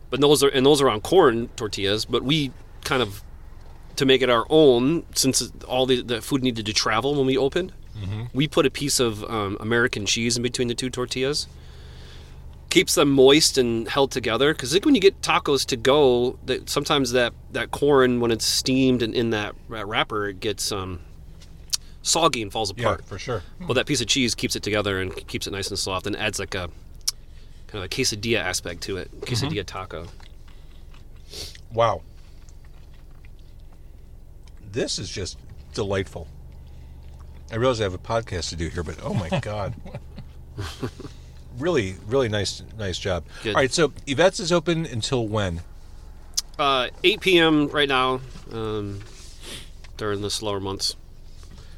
[0.09, 2.05] but those are and those are on corn tortillas.
[2.05, 2.51] But we
[2.83, 3.23] kind of
[3.95, 7.37] to make it our own, since all the, the food needed to travel when we
[7.37, 7.71] opened,
[8.33, 11.47] we put a piece of um, American cheese in between the two tortillas.
[12.69, 14.53] Keeps them moist and held together.
[14.53, 18.43] Because like when you get tacos to go, that sometimes that, that corn when it's
[18.43, 20.99] steamed and in that wrapper, it gets um,
[22.01, 22.83] soggy and falls apart.
[22.83, 23.05] yeah, apart.
[23.05, 23.43] for sure.
[23.61, 26.17] Well, that piece of cheese keeps it together and keeps it nice and soft, and
[26.17, 26.69] adds like a
[27.83, 29.09] a quesadilla aspect to it.
[29.21, 30.07] Quesadilla taco.
[31.73, 32.01] Wow.
[34.71, 35.37] This is just
[35.73, 36.27] delightful.
[37.51, 39.73] I realize I have a podcast to do here, but oh my god.
[41.57, 43.23] really, really nice nice job.
[43.43, 43.55] Good.
[43.55, 45.61] All right, so Evette's is open until when?
[46.57, 47.67] Uh, 8 p.m.
[47.67, 49.01] right now um,
[49.97, 50.95] during the slower months,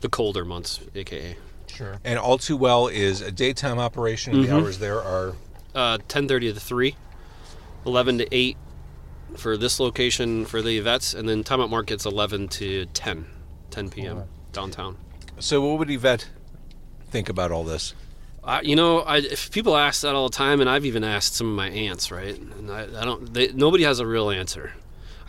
[0.01, 1.35] the colder months, aka.
[1.67, 1.99] Sure.
[2.03, 4.35] And all too well is a daytime operation.
[4.35, 5.35] and The hours there are
[5.77, 6.95] Uh, 10:30 to 3,
[7.85, 8.57] 11 to 8
[9.35, 13.27] for this location for the vets, and then time out markets 11 to 10,
[13.69, 14.23] 10 p.m.
[14.51, 14.97] downtown.
[15.37, 15.61] so.
[15.61, 16.25] What would Evette
[17.11, 17.93] think about all this?
[18.43, 21.35] I, you know, I, if people ask that all the time, and I've even asked
[21.35, 22.35] some of my aunts, right?
[22.39, 23.31] And I, I don't.
[23.31, 24.73] They, nobody has a real answer.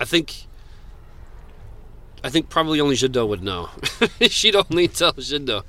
[0.00, 0.46] I think.
[2.24, 3.68] I think probably only Jiddo would know.
[4.22, 5.64] She'd only tell Jiddo,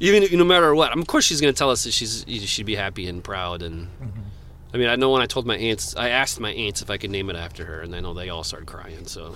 [0.00, 0.96] even no matter what.
[0.96, 3.62] Of course, she's going to tell us that she's she'd be happy and proud.
[3.62, 4.20] And mm-hmm.
[4.72, 6.96] I mean, I know when I told my aunts, I asked my aunts if I
[6.96, 9.06] could name it after her, and I know they all started crying.
[9.06, 9.34] So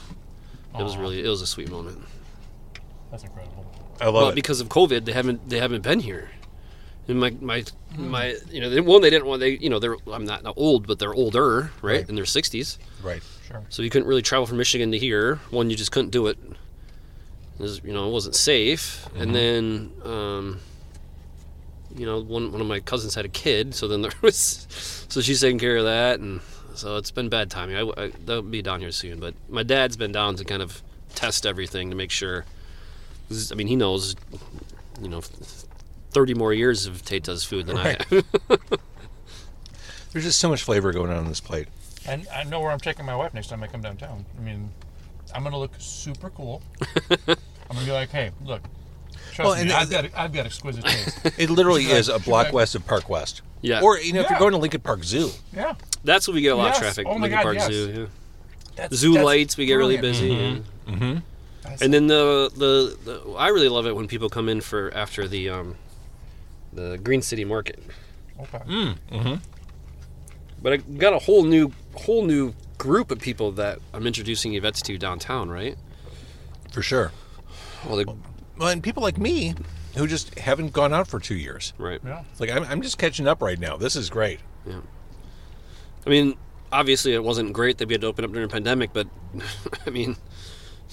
[0.79, 1.99] it was really it was a sweet moment.
[3.11, 3.67] That's incredible.
[4.01, 4.35] I love Well, it.
[4.35, 6.31] because of COVID, they haven't they haven't been here.
[7.09, 8.09] And my my hmm.
[8.09, 10.87] my you know they, one they didn't want they you know they're I'm not old
[10.87, 12.09] but they're older right, Right.
[12.09, 13.21] in their 60s right.
[13.49, 13.63] Sure.
[13.71, 16.39] so you couldn't really travel from Michigan to here one you just couldn't do it
[16.39, 16.57] it
[17.63, 20.59] was, you know it wasn't safe and then um,
[21.97, 24.67] you know one one of my cousins had a kid so then there was
[25.09, 26.41] so she's taking care of that and
[26.75, 29.97] so it's been bad timing I, I they'll be down here soon but my dad's
[29.97, 30.83] been down to kind of
[31.15, 32.45] test everything to make sure.
[33.51, 34.17] I mean he knows
[35.01, 35.21] you know
[36.11, 38.05] 30 more years of Tata's food than Right.
[38.11, 38.25] I have
[40.13, 41.69] There's just so much flavor going on on this plate.
[42.07, 44.27] And I know where I'm taking my wife next time I come downtown.
[44.39, 44.71] I mean,
[45.35, 46.63] I'm gonna look super cool.
[47.73, 48.61] I'm gonna be like, hey, look.
[49.33, 51.19] Trust Well, me, and- I've got I've got exquisite taste.
[51.39, 53.41] It literally She's like- is a she's block like- west of Park West.
[53.63, 54.33] yeah Or you know, if Yeah.
[54.33, 55.75] you're going to Lincoln Park Zoo, yeah.
[56.05, 56.77] that's what we get a lot Yes.
[56.77, 57.67] of traffic Oh my Lincoln God, Park yes.
[57.69, 58.07] Zoo yeah.
[58.77, 60.21] That's, zoo that's lights we get really brilliant.
[60.21, 60.95] busy yeah.
[60.95, 61.19] Mm-hmm.
[61.63, 64.93] That's- And then the, the the I really love it when people come in for
[64.95, 65.77] after the um
[66.75, 67.83] the Green City Market.
[68.41, 68.59] okay.
[68.67, 69.35] Mm-hmm.
[70.63, 74.83] But I got a whole new whole new group of people that I'm introducing Evette's
[74.83, 75.77] to downtown, right?
[76.73, 77.13] for sure.
[77.87, 78.05] Well, they,
[78.59, 79.55] Well, and people like me
[79.97, 81.73] who just haven't gone out for two years.
[81.79, 82.01] right.
[82.05, 82.23] Yeah.
[82.31, 83.77] It's like I'm, I'm just catching up right now.
[83.77, 84.41] This is great.
[86.07, 86.35] I mean,
[86.73, 89.07] obviously it wasn't great that we had to open up during a pandemic, but
[89.87, 90.17] I mean,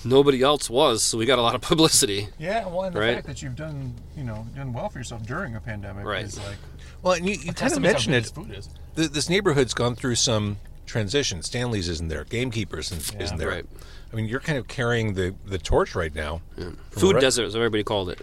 [0.06, 2.28] nobody else was, so we got a lot of publicity.
[2.38, 2.68] Yeah.
[2.68, 3.16] Well, and the Right.
[3.16, 6.26] fact that you've done you know done well for yourself during a pandemic Right.
[6.26, 6.58] is like
[7.02, 8.22] Well, and you, you kind of testament to how mentioned good it.
[8.24, 8.70] this Food is.
[8.96, 11.42] Th- This neighborhood's gone through some transition.
[11.44, 12.24] Stanley's isn't there.
[12.26, 13.24] Gamekeepers isn't, Yeah.
[13.24, 13.50] isn't there.
[13.50, 13.66] Right.
[14.12, 16.42] I mean, you're kind of carrying the, the torch right now.
[16.58, 16.72] Yeah.
[16.92, 18.22] Food desert, as everybody called it.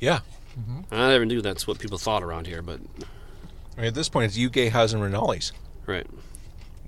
[0.00, 0.20] Yeah.
[0.58, 0.94] Mm-hmm.
[0.94, 2.80] I never knew that's what people thought around here, but
[3.76, 5.52] I mean, at this point, it's you, Gay, Haas, and Rinaldi's,
[5.86, 6.06] right,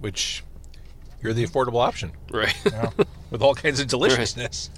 [0.01, 0.43] which
[1.23, 2.57] you're the affordable option right.
[2.65, 2.91] Yeah.
[3.31, 4.71] with all kinds of deliciousness.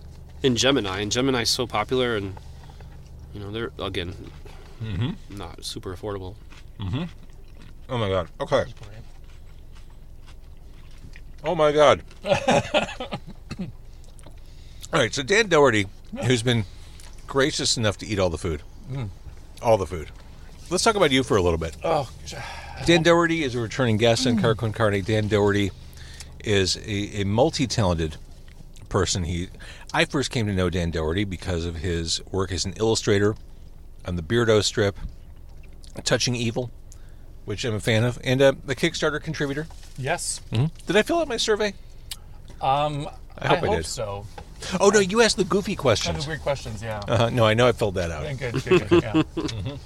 [0.42, 2.35] in Gemini, and Gemini's so popular, and
[3.33, 4.14] you know they're again
[4.83, 5.38] mm-hmm.
[5.38, 6.35] not super affordable.
[6.81, 7.05] Mm-hmm.
[7.88, 8.29] Oh my god.
[8.40, 8.64] Okay.
[11.44, 12.03] Oh my god.
[14.92, 15.12] all right.
[15.14, 15.87] So Dan Dougherty,
[16.24, 16.64] who's been
[17.26, 18.62] gracious enough to eat all the food,
[19.62, 20.11] all the food.
[20.70, 21.76] Let's talk about you for a little bit.
[21.85, 22.11] oh,
[22.87, 25.02] Dan Dougherty is a returning guest on Car Con Carne.
[25.02, 25.70] Dan Dougherty
[26.44, 28.16] is a, a multi-talented
[28.88, 29.24] person.
[29.24, 29.48] He,
[29.92, 33.37] I first came to know Dan Dougherty because of his work as an illustrator
[34.07, 34.96] on the Beardo strip,
[36.05, 36.70] Touching Evil,
[37.44, 39.66] which I'm a fan of, and uh, a Kickstarter contributor.
[39.98, 40.40] Yes.
[40.87, 41.74] Did I fill out my survey?
[42.61, 43.87] Um, I hope I did.
[43.87, 44.26] so.
[44.81, 46.27] Oh no, you asked the goofy Kind of questions.
[46.27, 47.01] weird questions, yeah.
[47.09, 48.25] Uh, no, I know I filled that out.
[48.38, 49.22] Good, good, good, yeah.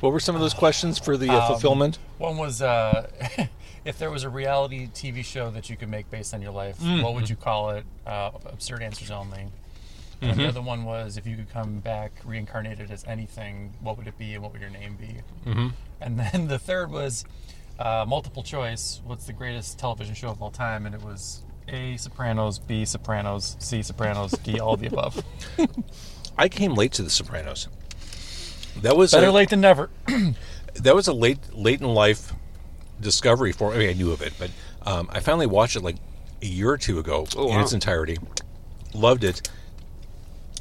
[0.00, 1.98] What were some of those questions for the uh, Um, fulfillment?
[2.18, 3.10] One was uh,
[3.84, 6.76] if there was a reality TV show that you could make based on your life,
[6.80, 7.84] what would you call it?
[8.06, 9.46] Uh, absurd answers only.
[10.20, 14.06] And the other one was if you could come back reincarnated as anything, what would
[14.06, 15.16] it be and what would your name be?
[15.50, 15.68] Mm-hmm.
[16.00, 17.24] And then the third was
[17.80, 19.00] uh, multiple choice.
[19.04, 20.86] What's the greatest television show of all time?
[20.86, 21.96] And it was A.
[21.96, 22.84] Sopranos, B.
[22.84, 23.82] Sopranos, C.
[23.82, 24.58] Sopranos, D.
[24.60, 25.22] All the above.
[26.38, 27.68] I came late to The Sopranos.
[28.82, 29.90] That was Better a, late than never.
[30.74, 32.32] that was a late late in life
[33.00, 33.74] discovery for.
[33.74, 34.50] I mean, I knew of it, but
[34.82, 35.96] um, I finally watched it like
[36.42, 37.62] a year or two ago Oh, in wow.
[37.62, 38.18] its entirety.
[38.94, 39.48] Loved it.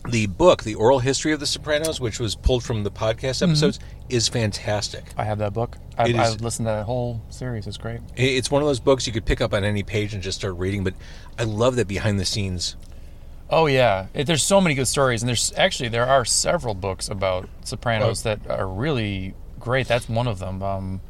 [0.10, 3.52] The book, The Oral History of The Sopranos, which was pulled from the podcast Mm-hmm.
[3.52, 5.04] episodes, is fantastic.
[5.18, 5.78] I have that book.
[5.98, 7.68] I, It I is- listened to that whole series.
[7.68, 8.00] It's great.
[8.16, 10.56] It's one of those books you could pick up on any page and just start
[10.58, 10.84] reading.
[10.84, 10.94] But
[11.38, 12.76] I love that behind the scenes.
[13.50, 17.08] Oh yeah, it, there's so many good stories, and there's actually there are several books
[17.08, 19.88] about Sopranos that are really great.
[19.88, 20.62] That's one of them.
[20.62, 21.02] Um,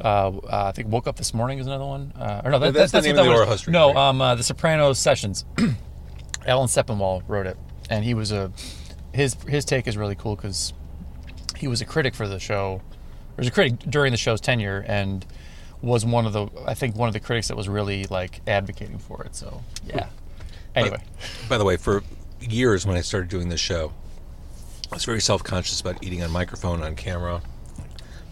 [0.00, 2.12] uh, uh, I think Woke Up This Morning is another one.
[2.16, 3.96] Uh, or no, that, that's the name that of the oral history, No, right?
[4.08, 5.44] um, uh, the Sopranos Sessions.
[6.46, 7.56] Alan Sepinwall wrote it,
[7.90, 8.52] and he was a
[9.12, 10.72] his his take is really cool because
[11.56, 12.82] he was a critic for the show.
[13.36, 15.24] He was a critic during the show's tenure, and
[15.82, 18.98] was one of the I think one of the critics that was really like advocating
[18.98, 19.36] for it.
[19.36, 20.08] So yeah.
[20.74, 21.02] Anyway.
[21.48, 22.02] By the way, for
[22.40, 23.92] years when I started doing this show,
[24.90, 27.42] I was very self conscious about eating on microphone, on camera.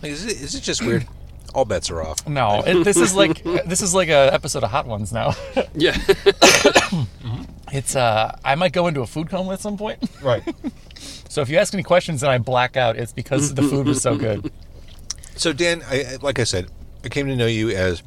[0.02, 1.06] Like, is it, is it just weird?
[1.54, 2.26] All bets are off.
[2.26, 5.34] No, it, this is like this is like a episode of Hot Ones now.
[5.74, 5.96] Yeah.
[6.92, 7.42] Mm-hmm.
[7.72, 9.98] It's uh, I might go into a food coma at some point.
[10.22, 10.42] Right.
[11.28, 14.00] So if you ask any questions and I black out, it's because the food was
[14.02, 14.52] so good.
[15.34, 16.70] So, Dan, I, like I said,
[17.02, 18.02] I came to know you as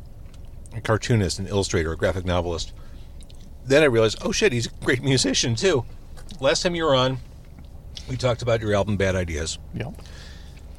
[0.74, 2.72] a cartoonist, an illustrator, a graphic novelist.
[3.66, 5.84] Then I realized, oh shit, he's a great musician too.
[6.40, 7.18] Last time you were on,
[8.08, 9.58] we talked about your album Bad Ideas.
[9.74, 9.94] Yep.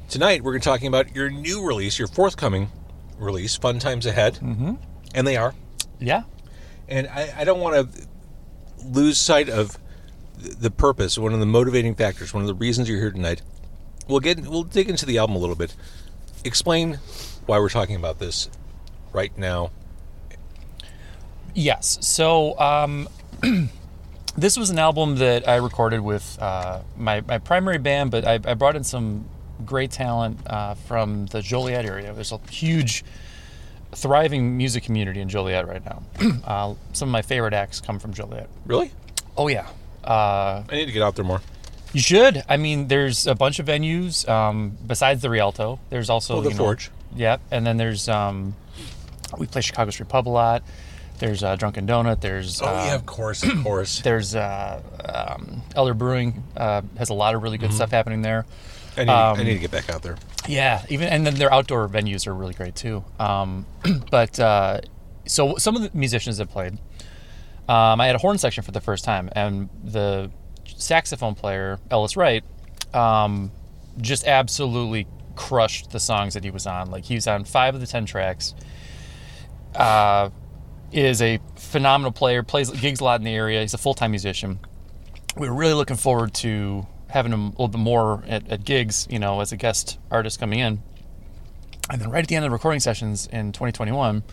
[0.09, 2.69] Tonight, we're talking about your new release, your forthcoming
[3.19, 4.35] release, Fun Times Ahead.
[4.35, 4.75] Mm-hmm.
[5.13, 5.53] And they are.
[5.99, 6.23] Yeah.
[6.87, 8.07] And I, I don't want to
[8.83, 9.77] lose sight of
[10.37, 13.41] the purpose, one of the motivating factors, one of the reasons you're here tonight.
[14.07, 15.75] We'll get we'll dig into the album a little bit.
[16.43, 16.99] Explain
[17.45, 18.49] why we're talking about this
[19.11, 19.71] right now.
[21.53, 21.97] Yes.
[22.01, 23.09] So um,
[24.37, 28.33] this was an album that I recorded with uh, my my primary band, but I,
[28.45, 29.25] I brought in some
[29.65, 32.13] great talent uh, from the Joliet area.
[32.13, 33.03] There's a huge,
[33.97, 36.03] thriving music community in Joliet right now.
[36.45, 38.47] uh, some of my favorite acts come from Joliet.
[38.65, 38.91] Really?
[39.35, 39.67] Oh yeah.
[40.03, 41.41] Uh, I need to get out there more.
[41.93, 42.43] You should.
[42.47, 45.79] I mean, there's a bunch of venues um, besides the Rialto.
[45.89, 46.91] There's also Oh, the you know- Forge.
[47.15, 48.53] Yep, and then there's um,
[49.37, 50.63] we play Chicago Street Pub a lot.
[51.19, 52.21] There's uh, Drunken Donut.
[52.21, 54.01] There's Oh uh, yeah, of course, of course.
[54.03, 54.81] there's uh,
[55.39, 58.45] um, Elder Brewing uh, has a lot of really good stuff happening there.
[58.97, 60.17] I need, I need to get back out there.
[60.47, 63.03] Yeah, even and then their outdoor venues are really great too.
[63.19, 63.65] Um,
[64.11, 64.81] but uh,
[65.25, 66.73] so some of the musicians that played,
[67.67, 70.31] um, I had a horn section for the first time, and the
[70.65, 72.43] saxophone player Ellis Wright
[72.93, 73.51] um,
[73.99, 76.89] just absolutely crushed the songs that he was on.
[76.89, 78.55] Like he was on five of the ten tracks.
[79.75, 80.29] Uh,
[80.91, 83.61] is a phenomenal player, plays gigs a lot in the area.
[83.61, 84.59] He's a full time musician.
[85.35, 89.07] We were really looking forward to having him a little bit more at, at gigs,
[89.09, 90.81] you know, as a guest artist coming in.
[91.89, 94.23] And then right at the end of the recording sessions in 2021,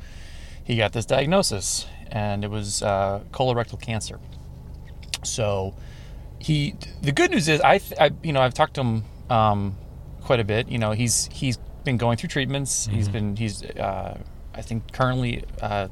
[0.65, 4.19] he got this diagnosis, and it was uh, colorectal cancer.
[5.23, 5.75] So
[6.39, 9.77] he, the good news is, I, I you know, I've talked to him um,
[10.23, 10.69] quite a bit.
[10.69, 12.87] You know, he's he's been going through treatments.
[12.87, 14.19] He's been he's uh,
[14.55, 15.89] I think currently uh,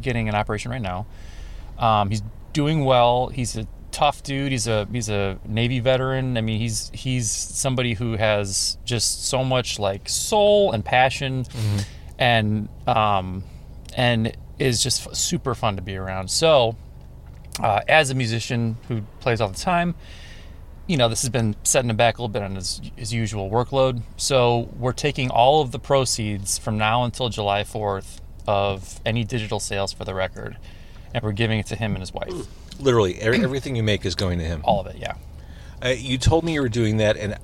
[0.00, 1.06] getting an operation right now.
[1.78, 3.28] Um, he's doing well.
[3.28, 4.50] He's a tough dude.
[4.52, 6.36] He's a he's a Navy veteran.
[6.36, 11.46] I mean, he's he's somebody who has just so much like soul and passion,
[12.18, 13.44] and um,
[13.96, 16.30] and is just f- super fun to be around.
[16.30, 16.76] So,
[17.60, 19.94] uh, as a musician who plays all the time,
[20.86, 23.50] you know, this has been setting him back a little bit on his, his usual
[23.50, 24.02] workload.
[24.16, 29.58] So we're taking all of the proceeds from now until July 4th of any digital
[29.60, 30.58] sales for the record,
[31.14, 32.46] and we're giving it to him and his wife.
[32.82, 34.60] Literally, every, everything you make is going to him.
[34.64, 35.14] All of it, yeah.
[35.84, 37.38] Uh, you told me you were doing that, and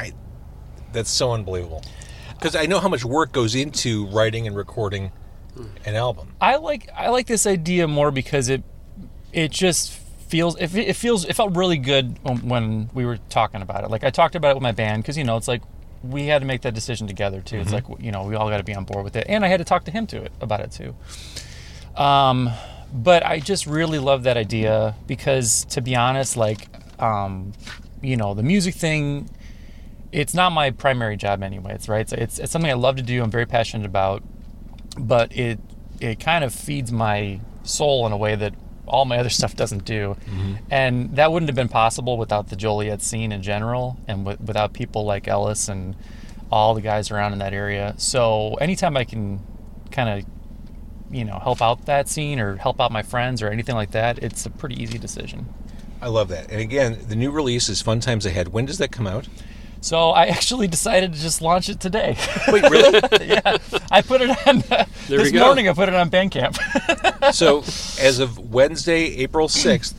[0.00, 0.12] I
[0.92, 1.82] that's so unbelievable
[2.38, 5.12] because I know how much work goes into writing and recording
[5.84, 6.34] an album.
[6.40, 8.62] I like I like this idea more because it
[9.32, 13.62] it just feels it, it feels it felt really good when- when we were talking
[13.62, 13.90] about it.
[13.90, 15.62] Like I talked about it with my band because you know it's like
[16.02, 17.58] we had to make that decision together too.
[17.58, 19.48] It's like you know we all got to be on board with it, and I
[19.48, 20.94] had to talk to him to it about it too.
[21.96, 22.50] Um,
[22.92, 26.68] but I just really love that idea because, to be honest, like,
[27.00, 27.52] um,
[28.02, 29.30] you know, the music thing,
[30.12, 31.74] it's not my primary job anyway.
[31.74, 32.00] It's right.
[32.02, 33.22] It's, it's it's something I love to do.
[33.22, 34.22] I'm very passionate about,
[34.98, 35.58] but it
[36.00, 38.54] it kind of feeds my soul in a way that
[38.86, 40.16] all my other stuff doesn't do.
[40.70, 44.72] And that wouldn't have been possible without the Joliet scene in general and with, without
[44.72, 45.96] people like Ellis and
[46.50, 47.94] all the guys around in that area.
[47.96, 49.40] So anytime I can
[49.90, 50.26] kind of,
[51.12, 54.18] you know, help out that scene or help out my friends or anything like that,
[54.18, 55.52] it's a pretty easy decision.
[56.00, 56.50] I love that.
[56.50, 58.48] And again, the new release is Fun Times Ahead.
[58.48, 59.28] When does that come out?
[59.80, 62.16] So I actually decided to just launch it today.
[62.48, 63.00] Wait, really?
[63.26, 63.58] yeah,
[63.90, 65.44] I put it on There this we go.
[65.44, 65.68] morning.
[65.68, 66.56] I put it on Bandcamp.
[67.34, 67.60] so,
[68.00, 69.94] as of Wednesday, April 6th,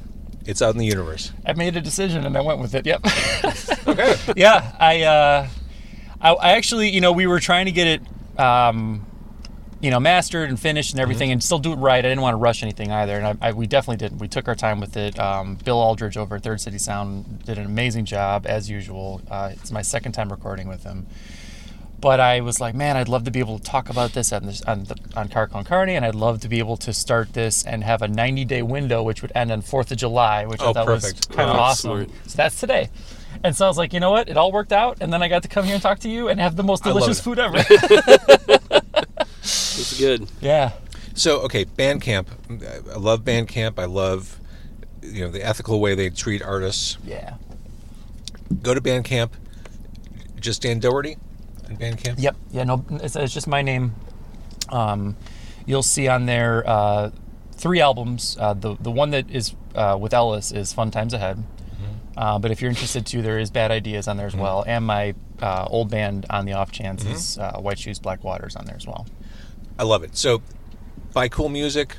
[0.46, 1.32] it's out in the universe.
[1.46, 2.86] I made a decision and I went with it.
[2.86, 3.06] Yep.
[3.86, 4.16] Okay.
[4.38, 5.48] yeah, I, uh,
[6.22, 9.06] I, I actually, you know, we were trying to get it, um,
[9.84, 11.98] you know, mastered and finished and everything, and still do it right.
[12.00, 14.20] I didn't want to rush anything either, and I, I, we definitely didn't.
[14.20, 15.20] We took our time with it.
[15.20, 19.22] Um, Bill Aldridge over at Third City Sound did an amazing job as usual.
[19.30, 21.06] Uh, it's my second time recording with him.
[22.00, 24.46] But I was like, man, I'd love to be able to talk about this on
[24.46, 27.34] this, on, the, on Car Con Carne, and I'd love to be able to start
[27.34, 30.62] this and have a 90 day window, which would end on 4th of July, which
[30.62, 31.28] I Oh, thought perfect.
[31.28, 32.06] was kind of awesome.
[32.06, 32.10] smart.
[32.28, 32.90] So that's today.
[33.44, 34.30] And so I was like, you know what?
[34.30, 34.98] It all worked out.
[35.02, 36.84] And then I got to come here and talk to you and have the most
[36.84, 37.58] delicious food ever.
[39.78, 40.28] It's good.
[40.42, 40.72] yeah.
[41.16, 42.28] So, okay, Bandcamp.
[42.92, 43.78] I love Bandcamp.
[43.78, 44.40] I love,
[45.02, 46.98] you know, the ethical way they treat artists.
[47.06, 47.36] Yeah.
[48.62, 49.30] Go to Bandcamp.
[50.40, 51.18] Just Dan Dougherty
[51.70, 52.16] on Bandcamp.
[52.18, 52.36] Yep.
[52.52, 52.64] Yeah.
[52.64, 53.94] No, it's, it's just my name.
[54.70, 55.16] Um,
[55.66, 57.12] you'll see on there uh,
[57.52, 58.36] three albums.
[58.40, 61.44] Uh, the the one that is uh, with Ellis is Fun Times Ahead.
[62.16, 64.86] Uh, but if you're interested too, there is Bad Ideas on there as well, and
[64.86, 68.66] my uh, old band on the off chance is uh, White Shoes Black Waters on
[68.66, 69.08] there as well.
[69.78, 70.16] I love it.
[70.16, 70.42] So,
[71.14, 71.98] buy cool music.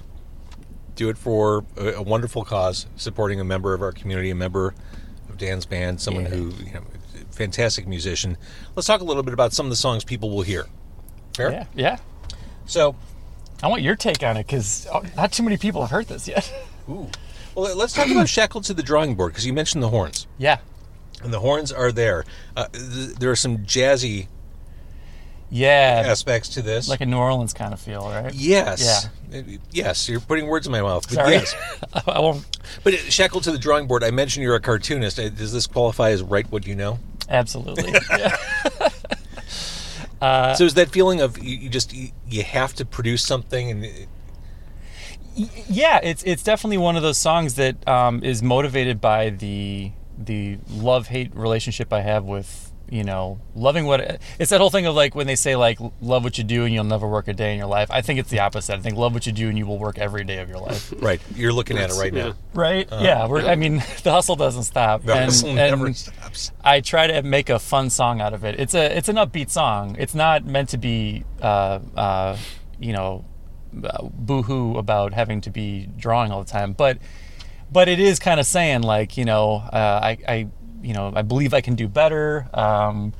[0.94, 4.74] Do it for a, a wonderful cause, supporting a member of our community, a member
[5.28, 6.30] of Dan's band, someone Yeah.
[6.30, 6.82] who, you know,
[7.30, 8.36] fantastic musician.
[8.76, 10.66] Let's talk a little bit about some of the songs people will hear.
[11.36, 11.50] Fair.
[11.50, 11.64] Yeah.
[11.74, 11.96] Yeah.
[12.66, 12.94] So,
[13.62, 16.52] I want your take on it because not too many people have heard this yet.
[16.88, 17.08] ooh.
[17.56, 20.58] Well, let's talk about Shackled to the Drawing Board because you mentioned the horns, yeah.
[21.22, 22.24] and the horns are there.
[22.56, 24.26] Uh, th- there are some jazzy
[25.50, 26.02] Yeah.
[26.06, 26.88] aspects to this.
[26.88, 28.32] Like a New Orleans kind of feel, right?
[28.34, 31.06] yes, Uh, yes, you're putting words in my mouth.
[31.08, 31.32] But Sorry.
[31.34, 31.54] yes,
[32.08, 32.44] I won't.
[32.82, 34.02] but shackled to the drawing board.
[34.02, 35.18] I mentioned you're a cartoonist.
[35.18, 36.98] Uh, Does this qualify as write what you know?
[37.28, 37.94] Absolutely.
[40.22, 40.54] Yeah.
[40.54, 43.84] so is that feeling of you, you just you, you have to produce something and
[43.84, 44.08] it-
[45.68, 50.58] yeah, it's it's definitely one of those songs that um, is motivated by the the
[50.70, 54.94] love hate relationship I have with you know loving what it's that whole thing of
[54.94, 57.52] like when they say like love what you do and you'll never work a day
[57.52, 57.90] in your life.
[57.90, 58.74] I think it's the opposite.
[58.74, 60.92] I think love what you do and you will work every day of your life.
[61.00, 61.20] right?
[61.34, 62.34] You're looking at it right now.
[62.52, 62.88] Right?
[62.92, 63.26] yeah.
[63.26, 65.02] We're, I mean, the hustle doesn't stop.
[65.02, 66.52] The and, hustle and never stops.
[66.62, 68.58] I try to make a fun song out of it.
[68.60, 69.96] It's a it's an upbeat song.
[69.98, 72.36] It's not meant to be uh, uh,
[72.78, 73.24] you know
[73.82, 76.98] uh, boohoo about having to be drawing all the time, but
[77.72, 80.48] but it is kind of saying like you know uh, I I
[80.84, 82.48] you know I believe I can do better.
[82.54, 83.12] Um,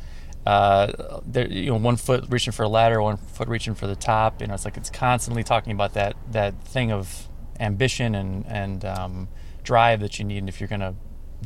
[0.46, 3.96] uh, there, you know, one foot reaching for a ladder, one foot reaching for the
[3.96, 4.40] top.
[4.42, 8.84] You know, it's like it's constantly talking about that that thing of ambition and and
[8.84, 9.28] um,
[9.62, 10.94] drive that you need if you're gonna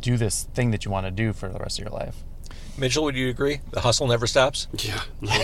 [0.00, 2.24] do this thing that you want to do for the rest of your life.
[2.76, 3.60] Mitchell, would you agree?
[3.72, 5.00] The hustle never stops, Yeah.
[5.20, 5.36] No.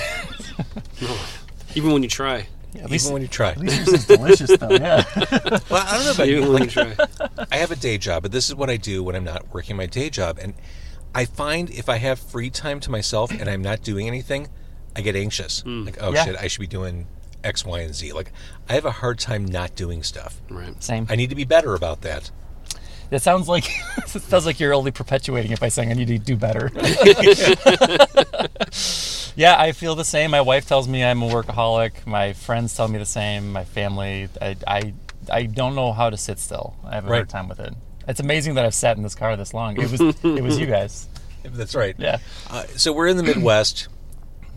[1.02, 1.16] no.
[1.74, 2.46] Even when you try.
[2.82, 3.50] At even when you try.
[3.50, 4.70] at least yours is delicious though.
[4.70, 5.04] Yeah.
[5.70, 6.37] Well, I don't know about you.
[6.38, 7.46] Even when you Like, try.
[7.50, 9.76] I have a day job, but this is what I do when I'm not working
[9.76, 10.54] my day job, and
[11.14, 14.48] I find if I have free time to myself and I'm not doing anything,
[14.96, 15.60] I get anxious.
[15.60, 15.84] Hmm.
[15.84, 16.24] Like, oh Yeah.
[16.24, 17.06] shit, I should be doing
[17.44, 18.12] X, Y, and Z.
[18.12, 18.32] Like,
[18.68, 20.40] I have a hard time not doing stuff.
[20.50, 20.82] Right.
[20.82, 21.06] Same.
[21.08, 22.30] I need to be better about that.
[23.10, 23.64] It sounds like
[23.98, 26.70] it sounds like you're only perpetuating it by saying I need to do better.
[29.37, 30.30] yeah, I feel the same.
[30.30, 32.06] My wife tells me I'm a workaholic.
[32.06, 33.52] My friends tell me the same.
[33.52, 34.28] My family.
[34.40, 34.94] I I,
[35.30, 36.76] I don't know how to sit still.
[36.85, 37.16] I have a Right.
[37.18, 37.74] hard time with it.
[38.06, 39.80] It's amazing that I've sat in this car this long.
[39.80, 41.08] It was it was you guys.
[41.44, 41.94] That's right.
[41.98, 42.18] Yeah.
[42.50, 43.88] Uh, so we're in the Midwest.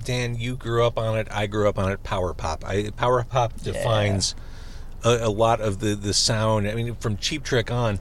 [0.04, 1.28] Dan, you grew up on it.
[1.32, 2.02] I grew up on it.
[2.04, 2.64] Power pop.
[2.66, 4.36] I, power pop defines
[5.04, 6.68] a, a lot of the, the sound.
[6.68, 8.00] I mean, from Cheap Trick on,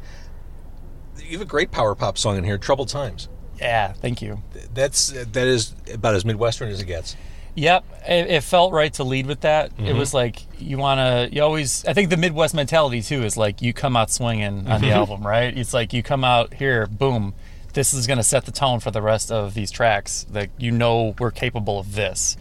[1.19, 3.29] you have a great power pop song in here, "Troubled Times."
[3.59, 3.93] Yeah.
[3.93, 4.43] Thank you.
[4.75, 7.17] That's that is about as Midwestern as it gets.
[7.59, 9.67] Yep, it, it felt right to lead with that.
[9.67, 9.99] It Mm-hmm.
[9.99, 11.35] was like you want to.
[11.35, 11.85] You always.
[11.87, 14.83] I think the Midwest mentality too is like you come out swinging on Mm-hmm.
[14.83, 15.57] the album, right?
[15.57, 17.33] It's like you come out here, boom.
[17.73, 20.27] this is going to set the tone for the rest of these tracks.
[20.31, 22.37] Like you know, we're capable of this,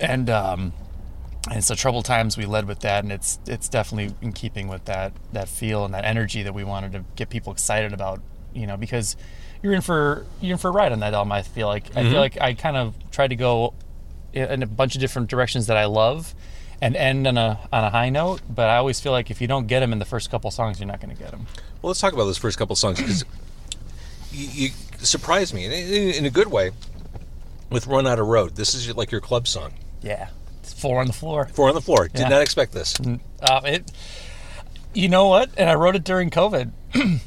[0.00, 0.72] and um,
[1.50, 4.86] and so troubled times we led with that, and it's it's definitely in keeping with
[4.86, 8.22] that that feel and that energy that we wanted to get people excited about.
[8.54, 9.14] You know, because
[9.62, 11.32] you're in for you're in for a ride on that album.
[11.32, 13.74] I feel like I feel like I kind of tried to go
[14.32, 16.34] in a bunch of different directions that I love.
[16.78, 19.46] And end on a on a high note, but I always feel like if you
[19.46, 21.46] don't get them in the first couple songs, you're not going to get them.
[21.80, 23.24] Well, let's talk about those first couple songs because
[24.30, 26.72] you, you surprised me in, in, in a good way
[27.70, 29.72] with "Run Out of Road." This is like your club song.
[30.02, 30.28] Yeah,
[30.60, 31.46] it's four on the floor.
[31.54, 32.08] Four on the floor.
[32.08, 32.28] Did Yeah.
[32.28, 32.94] not expect this.
[33.40, 33.90] Uh, it,
[34.92, 35.48] you know what?
[35.56, 36.72] And I wrote it during COVID,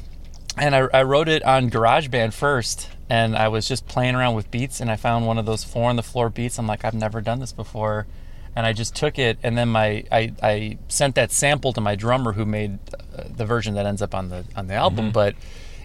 [0.56, 4.50] and I, I wrote it on GarageBand first, and I was just playing around with
[4.50, 6.58] beats, and I found one of those four on the floor beats.
[6.58, 8.06] I'm like, I've never done this before,
[8.56, 11.94] and I just took it, and then my I, I sent that sample to my
[11.94, 12.78] drummer who made
[13.16, 15.12] uh, the version that ends up on the on the album, Mm-hmm.
[15.12, 15.34] but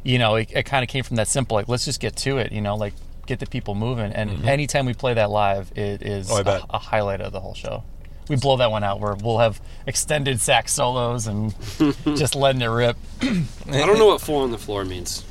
[0.04, 2.38] you know, it, it kind of came from that simple, like let's just get to
[2.38, 2.94] it, you know, like
[3.26, 6.48] get the people moving, and anytime we play that live, it is Mm-hmm.
[6.48, 7.84] Oh, a, a highlight of the whole show.
[8.28, 11.54] We blow that one out where we'll have extended sax solos and
[12.18, 12.98] just letting it rip.
[13.22, 13.36] I
[13.68, 15.24] don't know what four on the floor means.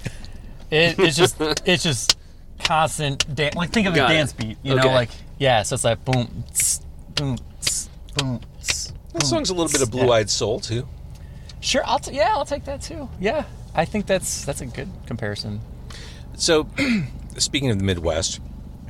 [0.71, 1.37] It, it's just
[1.67, 2.17] it's just
[2.63, 3.55] constant dance.
[3.57, 4.17] Like think of Got a it.
[4.17, 5.63] dance beat, you know, like yeah.
[5.63, 6.81] So it's like boom, tss,
[7.17, 8.41] boom, tss, boom.
[8.61, 9.91] tss, That boom, song's a little bit of tss.
[9.91, 10.13] Blue Yeah.
[10.13, 10.87] Eyed Soul too.
[11.61, 13.09] Sure, I'll t- yeah, I'll take that too.
[13.19, 15.61] Yeah, I think that's that's a good comparison.
[16.37, 16.69] So,
[17.39, 18.41] speaking of the Midwest,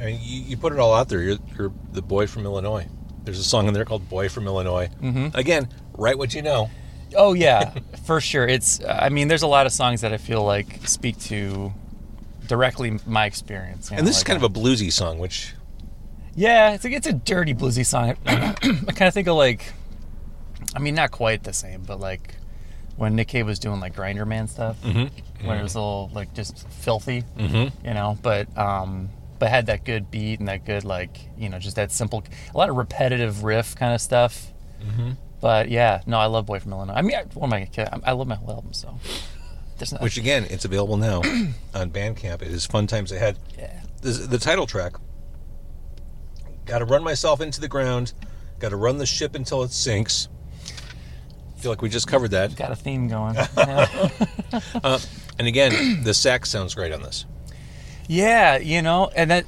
[0.00, 1.20] I mean, you, you put it all out there.
[1.22, 2.86] You're, you're the boy from Illinois.
[3.24, 5.36] There's a song in there called "Boy from Illinois." Mm-hmm.
[5.36, 6.70] Again, write what you know.
[7.16, 7.72] Oh yeah,
[8.06, 8.46] for sure.
[8.46, 11.72] It's I mean, there's a lot of songs that I feel like speak to
[12.46, 13.88] directly my experience.
[13.90, 15.54] And know, this is like, kind of a bluesy song, which
[16.34, 18.16] Yeah, it's like it's a dirty bluesy song.
[18.26, 19.72] I kind of think of like,
[20.74, 22.34] I mean, not quite the same, but like
[22.96, 25.46] when Nick Cave was doing like Grinderman stuff, Mm-hmm.
[25.48, 28.18] when it was a little like just filthy, you know.
[28.22, 29.08] But um,
[29.38, 32.24] but had that good beat and that good like you know just that simple,
[32.54, 34.52] a lot of repetitive riff kind of stuff.
[34.82, 35.12] Mm-hmm.
[35.40, 36.94] But yeah, no, I love Boy from Illinois.
[36.94, 37.66] I mean, I, what am I?
[37.66, 38.02] kidding?
[38.04, 38.98] I love my whole album, so
[39.92, 40.00] not.
[40.00, 41.18] which again, it's available now
[41.74, 42.42] on Bandcamp.
[42.42, 43.80] It is "Fun Times Ahead." yeah.
[44.02, 44.94] The, the title track.
[46.66, 48.14] Got to run myself into the ground.
[48.58, 50.28] Got to run the ship until it sinks.
[51.56, 52.56] feel like we just covered that.
[52.56, 53.36] Got a theme going.
[53.56, 54.98] Yeah.
[55.36, 57.26] And again, the sax sounds great on this.
[58.08, 59.44] Yeah, you know, and that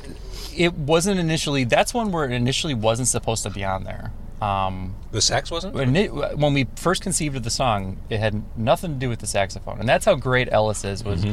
[0.57, 1.65] it wasn't initially.
[1.65, 4.13] That's one where it initially wasn't supposed to be on there.
[4.41, 5.75] Um, The sax wasn't.
[5.75, 9.21] when, it, when we first conceived of the song, it had nothing to do with
[9.21, 11.03] the saxophone, and that's how great Ellis is.
[11.05, 11.25] Was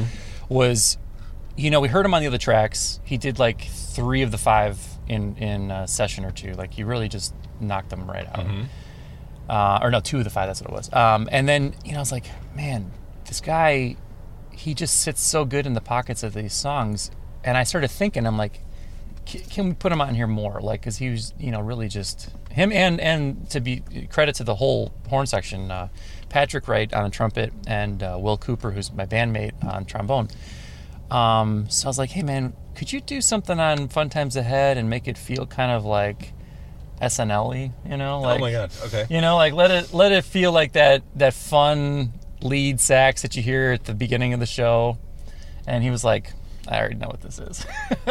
[0.48, 0.98] was,
[1.56, 3.00] you know, we heard him on the other tracks.
[3.04, 6.52] He did like three of the five in in a session or two.
[6.54, 8.46] Like he really just knocked them right out.
[9.48, 10.48] Uh, or no, two of the five.
[10.48, 10.92] That's what it was.
[10.92, 12.24] Um, and then you know, I was like,
[12.56, 12.90] man,
[13.26, 13.96] this guy,
[14.56, 17.10] he just sits so good in the pockets of these songs.
[17.42, 18.60] And I started thinking, I'm like,
[19.24, 20.60] can we put him on here more?
[20.60, 24.44] Like, because he was, you know, really just him and and to be credit to
[24.44, 25.88] the whole horn section, uh,
[26.28, 30.28] Patrick Wright on a trumpet and uh, Will Cooper, who's my bandmate on trombone.
[31.10, 34.76] Um, so I was like, hey man, could you do something on Fun Times Ahead
[34.76, 36.32] and make it feel kind of like
[37.00, 38.20] SNL-y, you know?
[38.20, 38.72] Like, oh my god.
[38.86, 39.06] Okay.
[39.10, 42.12] you know, like let it let it feel like that that fun
[42.44, 44.98] lead sax that you hear at the beginning of the show.
[45.66, 46.32] And he was like,
[46.68, 47.66] I already know what this is.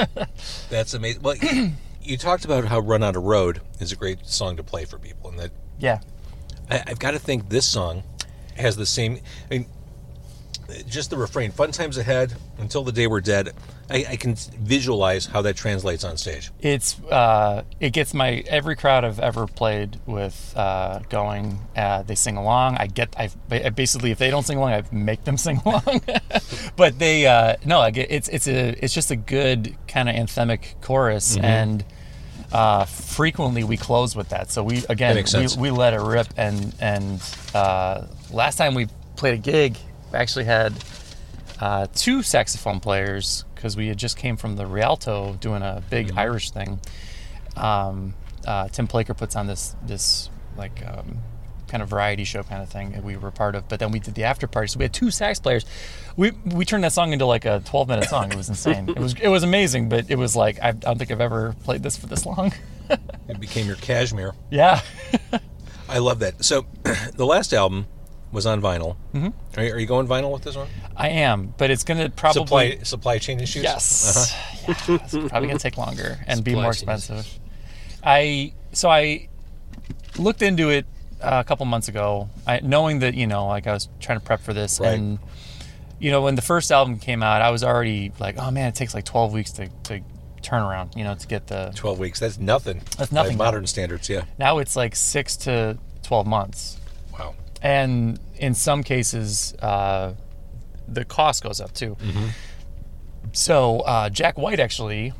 [0.70, 1.22] That's amazing.
[1.22, 1.36] Well,
[2.02, 5.00] you talked about how "Run Out of Road" is a great song to play for
[5.00, 6.00] people, and that yeah.
[6.70, 8.04] I, I've got to think this song
[8.56, 9.20] has the same.
[9.50, 9.66] I mean,
[10.88, 13.54] just the refrain "Fun times ahead until the day we're dead."
[13.90, 16.52] I, I can visualize how that translates on stage.
[16.62, 21.60] It's uh, it gets my every crowd I've ever played with uh, going.
[21.76, 22.78] Uh, they sing along.
[22.78, 23.14] I get.
[23.18, 26.02] I ba- basically, if they don't sing along, I make them sing along.
[26.76, 27.80] but they uh, no.
[27.80, 31.84] I get, it's it's a it's just a good kind of anthemic chorus, and
[32.54, 34.52] uh, frequently we close with that.
[34.52, 36.28] So we again we, we let it rip.
[36.38, 37.22] And and
[37.54, 39.78] uh, last time we played a gig,
[40.14, 40.74] actually had
[41.60, 46.08] uh, two saxophone players because we had just came from the Rialto doing a big
[46.08, 46.20] Mm-hmm.
[46.20, 46.80] Irish thing.
[47.56, 48.14] Um,
[48.46, 51.20] uh, Tim Plaker puts on this this like um,
[51.68, 53.68] kind of variety show kind of thing that we were part of.
[53.70, 55.66] But then we did the after party, so we had two sax players.
[56.18, 58.32] We we turned that song into like a 12 minute song.
[58.32, 58.90] It was insane.
[58.90, 61.56] it was it was amazing, but it was like I, I don't think I've ever
[61.64, 62.54] played this for this long.
[63.30, 64.34] It became your Kashmir.
[64.52, 64.82] yeah.
[65.90, 66.44] I love that.
[66.44, 66.66] So,
[67.16, 67.86] the last album
[68.34, 68.98] was on vinyl.
[69.14, 69.60] Mm-hmm.
[69.60, 70.68] Are, you- are you going vinyl with this one?
[70.98, 73.64] I am, but it's gonna probably Supply supply chain issues.
[73.64, 74.36] Yes.
[74.66, 77.28] Yeah, it's probably gonna take longer and be more chain expensive.
[78.04, 79.28] I so I
[80.18, 80.86] looked into it
[81.22, 84.26] uh, a couple months ago, I, knowing that you know, like I was trying to
[84.26, 84.94] prep for this, Right.
[84.98, 85.20] and
[86.00, 88.76] you know, when the first album came out, I was already like, oh man, it
[88.76, 90.02] takes like 12 weeks to, to
[90.42, 91.72] turn around, you know, to get the.
[91.76, 92.20] 12 weeks.
[92.20, 92.82] That's nothing.
[92.98, 94.26] That's nothing By modern standards, yeah.
[94.38, 96.80] Now it's like six to 12 months.
[97.18, 97.36] Wow.
[97.64, 100.14] And in some cases, uh,
[100.88, 101.96] the cost goes up too.
[103.32, 105.12] So uh, Jack White actually,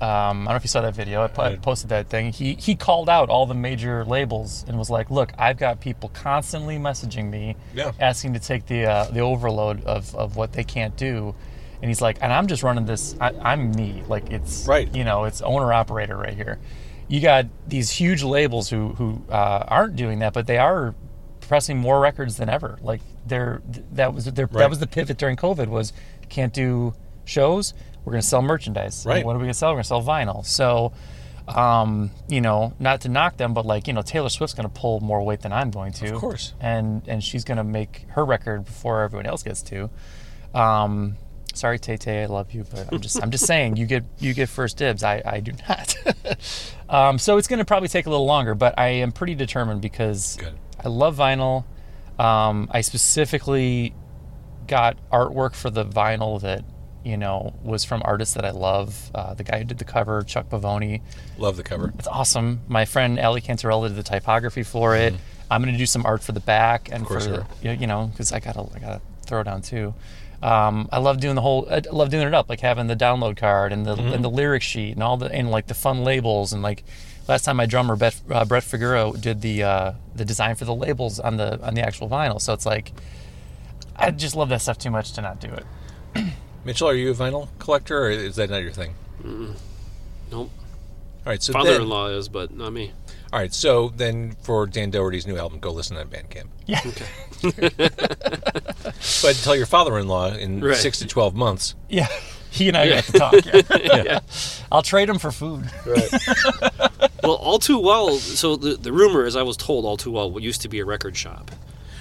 [0.00, 1.22] um, I don't know if you saw that video.
[1.22, 2.32] I, I posted that thing.
[2.32, 6.10] He he called out all the major labels and was like, "Look, I've got people
[6.10, 7.92] constantly messaging me, Yeah.
[8.00, 11.34] asking to take the uh, the overload of, of what they can't do."
[11.80, 13.14] And he's like, "And I'm just running this.
[13.20, 14.02] I, I'm me.
[14.08, 14.92] Like it's Right.
[14.94, 16.58] You know, it's owner operator right here.
[17.08, 20.94] You got these huge labels who who uh, aren't doing that, but they are
[21.48, 22.78] pressing more records than ever.
[22.82, 24.58] Like they're that was their, Right.
[24.60, 25.92] that was the pivot during COVID was
[26.28, 27.74] can't do shows.
[28.04, 29.04] We're going to sell merchandise.
[29.06, 29.24] Right.
[29.24, 29.70] What are we going to sell?
[29.70, 30.44] We're going to sell vinyl.
[30.44, 30.92] So,
[31.48, 34.80] um, you know, not to knock them, but like you know, Taylor Swift's going to
[34.80, 36.14] pull more weight than I'm going to.
[36.14, 36.52] Of course.
[36.60, 39.88] And and she's going to make her record before everyone else gets to.
[40.54, 41.16] Um,
[41.54, 44.34] sorry, Tay Tay, I love you, but I'm just I'm just saying you get you
[44.34, 45.02] get first dibs.
[45.02, 45.96] I I do not.
[46.88, 49.80] um, so it's going to probably take a little longer, but I am pretty determined
[49.80, 50.54] because Good.
[50.84, 51.64] I love vinyl.
[52.18, 53.94] Um, I specifically
[54.66, 56.64] got artwork for the vinyl that
[57.04, 59.10] you know was from artists that I love.
[59.14, 61.00] Uh, the guy who did the cover, Chuck Pavoni,
[61.38, 61.92] Love the cover.
[61.98, 62.60] it's awesome.
[62.68, 65.14] My friend Ali Cantarella did the typography for it.
[65.50, 67.86] I'm gonna do some art for the back and course for you the, know, you
[67.86, 69.94] know, because I gotta I gotta throw down too.
[70.42, 71.66] Um, I love doing the whole.
[71.70, 74.12] I love doing it up, like having the download card and the Mm-hmm.
[74.14, 76.84] and the lyric sheet and all the and like the fun labels and like
[77.28, 80.74] last time my drummer Brett, uh, Brett Figueroa did the uh, the design for the
[80.74, 82.40] labels on the on the actual vinyl.
[82.40, 82.92] So it's like
[83.96, 85.64] I just love that stuff too much to not do it.
[86.64, 88.94] Mitchell, are you a vinyl collector or is that not your thing?
[90.30, 90.50] Nope.
[91.26, 92.92] All right, so Father-in-law is, but not me.
[93.32, 96.48] all right, so then for Dan Dougherty's new album, go listen to Bandcamp.
[96.66, 96.80] Yeah.
[96.84, 97.78] Okay.
[99.22, 100.76] but tell your father-in-law in Right.
[100.76, 101.74] six to twelve months.
[101.88, 102.08] Yeah.
[102.54, 103.34] He and I got to talk.
[103.84, 104.20] Yeah.
[104.70, 105.64] I'll trade him for food.
[107.24, 108.18] Well, all too well.
[108.18, 110.84] So the the rumor is, I was told all too well used to be a
[110.84, 111.50] record shop.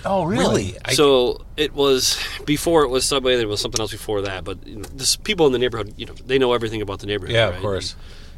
[0.04, 0.76] Oh, really?
[0.84, 3.38] I, so it was before it was Subway.
[3.38, 4.44] There was something else before that.
[4.44, 7.08] But you know, this, people in the neighborhood, you know, they know everything about the
[7.08, 7.34] neighborhood.
[7.34, 7.56] yeah, right?
[7.56, 7.96] of course.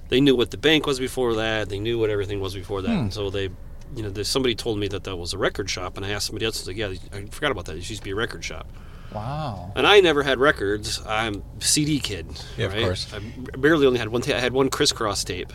[0.10, 1.70] They knew what the bank was before that.
[1.70, 2.92] They knew what everything was before that.
[2.92, 3.00] Hmm.
[3.06, 3.50] And so they,
[3.96, 6.28] you know, there's somebody told me that that was a record shop, and I asked
[6.28, 6.60] somebody else.
[6.60, 7.78] I was like, yeah, I forgot about that.
[7.78, 8.68] It used to be a record shop.
[9.14, 9.72] Wow.
[9.76, 11.02] And I never had records.
[11.06, 12.28] I'm CD kid.
[12.58, 12.84] Yeah, of right?
[12.84, 13.14] course.
[13.14, 13.20] I
[13.58, 14.22] barely only had one.
[14.22, 15.54] ta- I had one Kris Kross tape,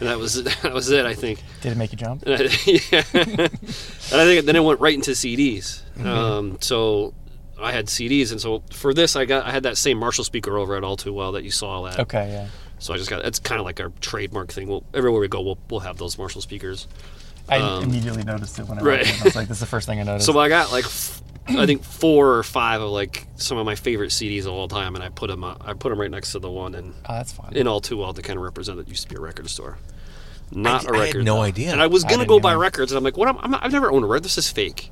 [0.00, 1.04] and that was that was it.
[1.06, 1.42] I think.
[1.60, 2.22] Did it make you jump?
[2.26, 3.02] And I, yeah.
[3.12, 5.82] and I think then it went right into CDs.
[5.96, 6.06] Mm-hmm.
[6.06, 7.12] Um, so
[7.60, 10.56] I had CDs, and so for this, I got I had that same Marshall speaker
[10.56, 11.98] over at All Too Well that you saw that.
[12.00, 12.48] Okay, yeah.
[12.78, 14.68] So I just got it's kind of like our trademark thing.
[14.68, 16.86] We'll, everywhere we go, we'll we'll have those Marshall speakers.
[17.48, 19.00] I Um, immediately noticed it when I right.
[19.06, 19.20] in.
[19.20, 20.26] I was like, this is the first thing I noticed.
[20.26, 23.74] So I got like f- I think four or five of like some of my
[23.76, 26.38] favorite CDs of all time, and I put them I put them right next to
[26.38, 27.54] the one and oh, that's fun.
[27.56, 29.78] in All Too Well to kind of represent that used to be a record store.
[30.52, 31.24] Not I- a I had record.
[31.24, 31.42] no though.
[31.42, 31.72] idea.
[31.72, 32.58] And I was gonna didn't go buy either.
[32.58, 33.28] records, and I'm like, what?
[33.28, 34.24] I'm, I'm not, I've never owned a record.
[34.24, 34.90] This is fake.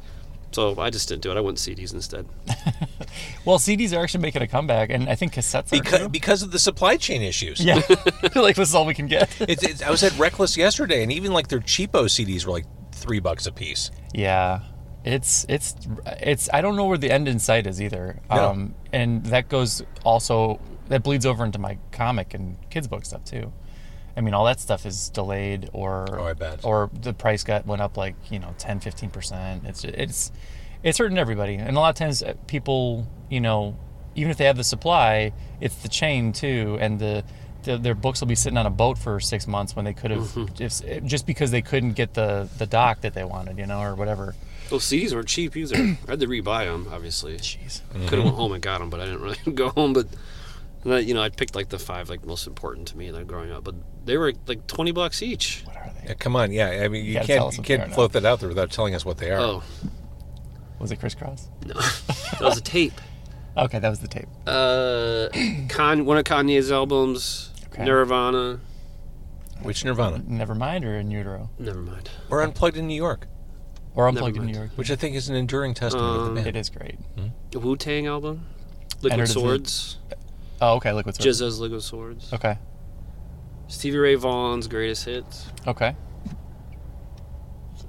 [0.53, 1.37] So I just didn't do it.
[1.37, 2.27] I went CDs instead.
[3.45, 6.09] well, CDs are actually making a comeback, and I think cassettes are Because too.
[6.09, 7.59] because of the supply chain issues.
[7.61, 7.75] Yeah,
[8.37, 9.29] like this is all we can get.
[9.41, 12.67] It's, it's, I was at Reckless yesterday, and even like their cheapo CDs were like
[12.93, 13.91] three bucks a piece.
[14.13, 14.61] Yeah,
[15.05, 15.75] it's it's
[16.07, 16.49] it's.
[16.53, 18.21] I don't know where the end in sight is either.
[18.31, 18.51] No.
[18.51, 23.25] Um, and that goes also that bleeds over into my comic and kids book stuff
[23.25, 23.53] too.
[24.17, 26.65] I mean, all that stuff is delayed or Oh, I bet.
[26.65, 29.65] or the price got went up like you know 10 15 percent.
[29.67, 30.33] It's it's
[30.83, 33.77] it's hurting everybody, and a lot of times uh, people you know
[34.15, 37.25] even if they have the supply, it's the chain too, and the.
[37.65, 40.11] the their books will be sitting on a boat for six months when they could
[40.11, 43.81] have just just because they couldn't get the the dock that they wanted, you know,
[43.81, 44.35] or whatever.
[44.71, 45.77] Those CDs weren't cheap either.
[46.09, 47.37] I had to rebuy them, obviously.
[47.37, 47.81] Jeez.
[48.09, 49.93] Could have went home and got them, but I didn't really go home.
[49.93, 50.07] But
[50.85, 53.27] and I, you know, I picked like the five like most important to me like
[53.27, 53.65] growing up.
[53.65, 55.63] But they were like twenty bucks each.
[55.67, 56.09] What are they?
[56.09, 56.69] Yeah, come on, yeah.
[56.69, 57.95] I mean, you, gotta can't you what they are can't now.
[57.95, 59.39] float that out there without telling us what they are.
[59.41, 59.63] Oh
[60.79, 61.47] Was it Kris Kross?
[61.67, 61.75] no,
[62.39, 63.01] that was a tape.
[63.57, 64.27] Okay, that was the tape.
[64.47, 65.29] Uh,
[65.69, 67.85] Con one of Kanye's albums, Okay.
[67.85, 68.59] Nirvana.
[69.63, 70.19] Which Nirvana?
[70.19, 72.09] Nevermind, or in utero, Nevermind.
[72.31, 73.29] Or Unplugged in New York,
[73.95, 74.53] or unplugged in mind.
[74.55, 74.71] New York.
[74.77, 76.47] which I think is an enduring testament of Um, the band.
[76.49, 76.99] It is great.
[77.51, 78.47] The Wu Tang album,
[79.03, 79.99] Liquid Enter the- Swords,
[80.61, 80.93] Oh, okay.
[80.93, 81.41] Liquid Swords.
[81.41, 82.59] GZA's Liquid Swords, Okay.
[83.69, 85.47] Stevie Ray Vaughan's Greatest Hits.
[85.67, 85.95] Okay.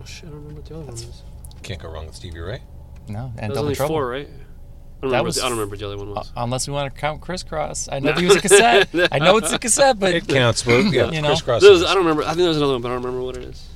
[0.02, 1.24] Oh shit, I don't remember what the other one is.
[1.64, 2.62] Can't go wrong with Stevie Ray.
[3.08, 3.96] No, That and was double only trouble.
[3.96, 4.28] four, right?
[4.28, 6.32] I don't, That remember was the, I don't remember what the other one Uh, was.
[6.38, 7.90] unless we want to count Kris Kross.
[7.92, 8.90] I know he was a cassette.
[9.12, 11.30] I know it's a cassette, but It counts, but yeah, You know.
[11.30, 11.62] Kris Kross.
[11.62, 12.24] There was- I don't remember.
[12.24, 13.68] I think there was another one, but I don't remember what it is.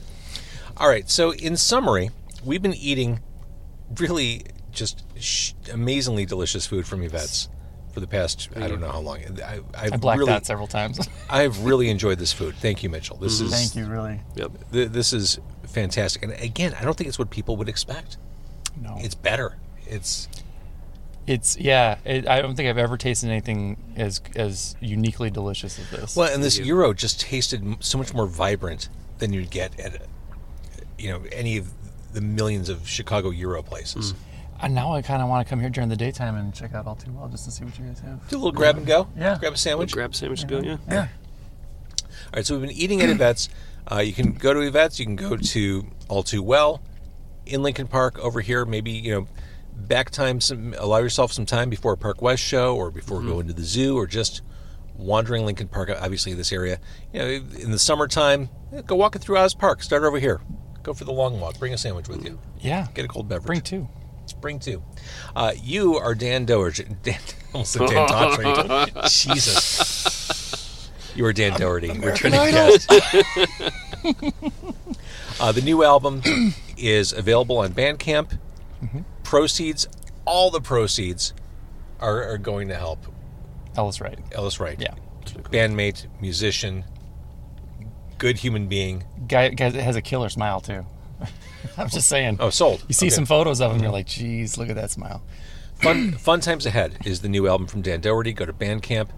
[0.77, 1.09] All right.
[1.09, 2.09] So, in summary,
[2.43, 3.21] we've been eating
[3.97, 7.49] really just sh- amazingly delicious food from Evette's
[7.93, 9.19] for the past I don't know how long.
[9.43, 10.99] I, I've I blacked really, out several times.
[11.29, 12.55] I've really enjoyed this food.
[12.55, 13.17] Thank you, Mitchell.
[13.17, 13.47] This mm-hmm.
[13.47, 14.21] is Thank you, really.
[14.35, 14.71] Yep.
[14.71, 16.23] th- this is fantastic.
[16.23, 18.17] And again, I don't think it's what people would expect.
[18.79, 19.57] No, It's better.
[19.87, 20.29] It's
[21.25, 21.97] It's yeah.
[22.05, 26.15] It, I don't think I've ever tasted anything as as uniquely delicious as this.
[26.15, 30.05] well, and this gyro just tasted so much more vibrant than you'd get at
[30.97, 31.78] you know any of
[32.13, 34.13] the millions of Chicago gyro places.
[34.61, 36.85] And now I kind of want to come here during the daytime and check out
[36.85, 38.27] all too well just to see what you guys have.
[38.27, 39.07] Do a little grab and go.
[39.17, 39.37] Yeah.
[39.39, 39.93] Grab a sandwich.
[39.93, 40.77] Grab a sandwich to go, yeah.
[40.89, 41.07] Yeah.
[42.01, 43.49] All right, so we've been eating at Evette's.
[43.91, 44.99] Uh, you can go to Evette's.
[44.99, 46.81] You can go to All Too Well
[47.45, 48.65] in Lincoln Park over here.
[48.65, 49.27] Maybe you know,
[49.73, 50.41] back time.
[50.41, 53.63] Some allow yourself some time before a Park West show, or before going to the
[53.63, 54.41] zoo, or just
[54.95, 55.89] wandering Lincoln Park.
[55.89, 56.79] Obviously, this area.
[57.13, 58.49] You know, in the summertime,
[58.85, 59.81] go walking through Oz Park.
[59.81, 60.41] Start over here.
[60.89, 61.59] Go for the long walk.
[61.59, 62.39] Bring a sandwich with you.
[62.61, 62.87] Yeah.
[62.95, 63.45] Get a cold beverage.
[63.45, 63.87] Bring two.
[64.41, 64.81] Bring two.
[65.35, 66.87] Uh, you are Dan Dougherty.
[67.03, 67.19] Dan,
[67.53, 69.07] almost said Dan Daughtry.
[69.07, 70.89] Jesus.
[71.13, 72.91] You are Dan Dougherty, returning guest.
[75.39, 76.23] uh, the new album
[76.75, 78.39] is available on Bandcamp.
[79.21, 79.87] Proceeds,
[80.25, 81.35] all the proceeds,
[81.99, 83.05] are, are going to help
[83.77, 84.17] Ellis Wright.
[84.31, 84.81] Ellis Wright.
[84.81, 84.95] Yeah.
[85.51, 86.83] Bandmate, musician,
[88.19, 89.03] good human being.
[89.27, 90.85] Guy, guy has a killer smile too.
[91.77, 92.37] I'm just saying.
[92.39, 92.83] Oh, sold.
[92.87, 93.15] You see Okay.
[93.15, 95.23] some photos of him, you're like, geez, look at that smile.
[95.81, 98.33] Fun, fun times ahead is the new album from Dan Dougherty.
[98.33, 99.09] Go to Bandcamp,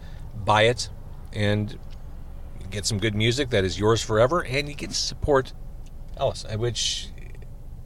[0.45, 0.89] buy it,
[1.33, 1.77] and
[2.69, 5.53] get some good music that is yours forever, and you get to support
[6.17, 7.07] Ellis, uh, which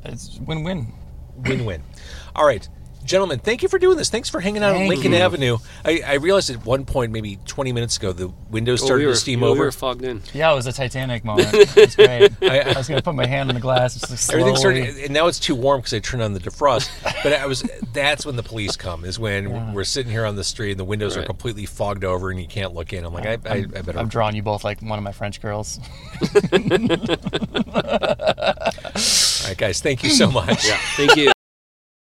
[0.04, 0.94] It's win-win.
[1.38, 1.84] win-win.
[2.36, 2.68] All right,
[3.06, 4.10] gentlemen, thank you for doing this.
[4.10, 5.18] Thanks for hanging out on Thank Lincoln you.
[5.20, 5.58] Avenue.
[5.86, 9.08] I, I realized at one point, maybe 20 minutes ago, the windows Oh, started we
[9.08, 9.66] were, to steam we over.
[9.66, 10.22] were fogged in.
[10.34, 11.50] Yeah, it was a Titanic moment.
[11.78, 12.32] It's great.
[12.42, 13.94] I- I, was gonna put my hand on the glass.
[13.98, 14.82] Just like Everything slowly.
[14.86, 16.90] started, and now it's too warm because I turned on the defrost.
[17.24, 19.04] But I was, that's when the police come.
[19.06, 21.26] Is when we're sitting here on the street and the windows are Right.
[21.28, 23.04] completely fogged over and you can't look in.
[23.06, 23.98] I'm like, I, I, I better.
[23.98, 25.80] I'm drawing you both like one of my French girls.
[26.22, 26.30] All
[29.50, 30.68] right, guys, thank you so much.
[30.68, 30.78] Yeah.
[30.96, 31.32] Thank you.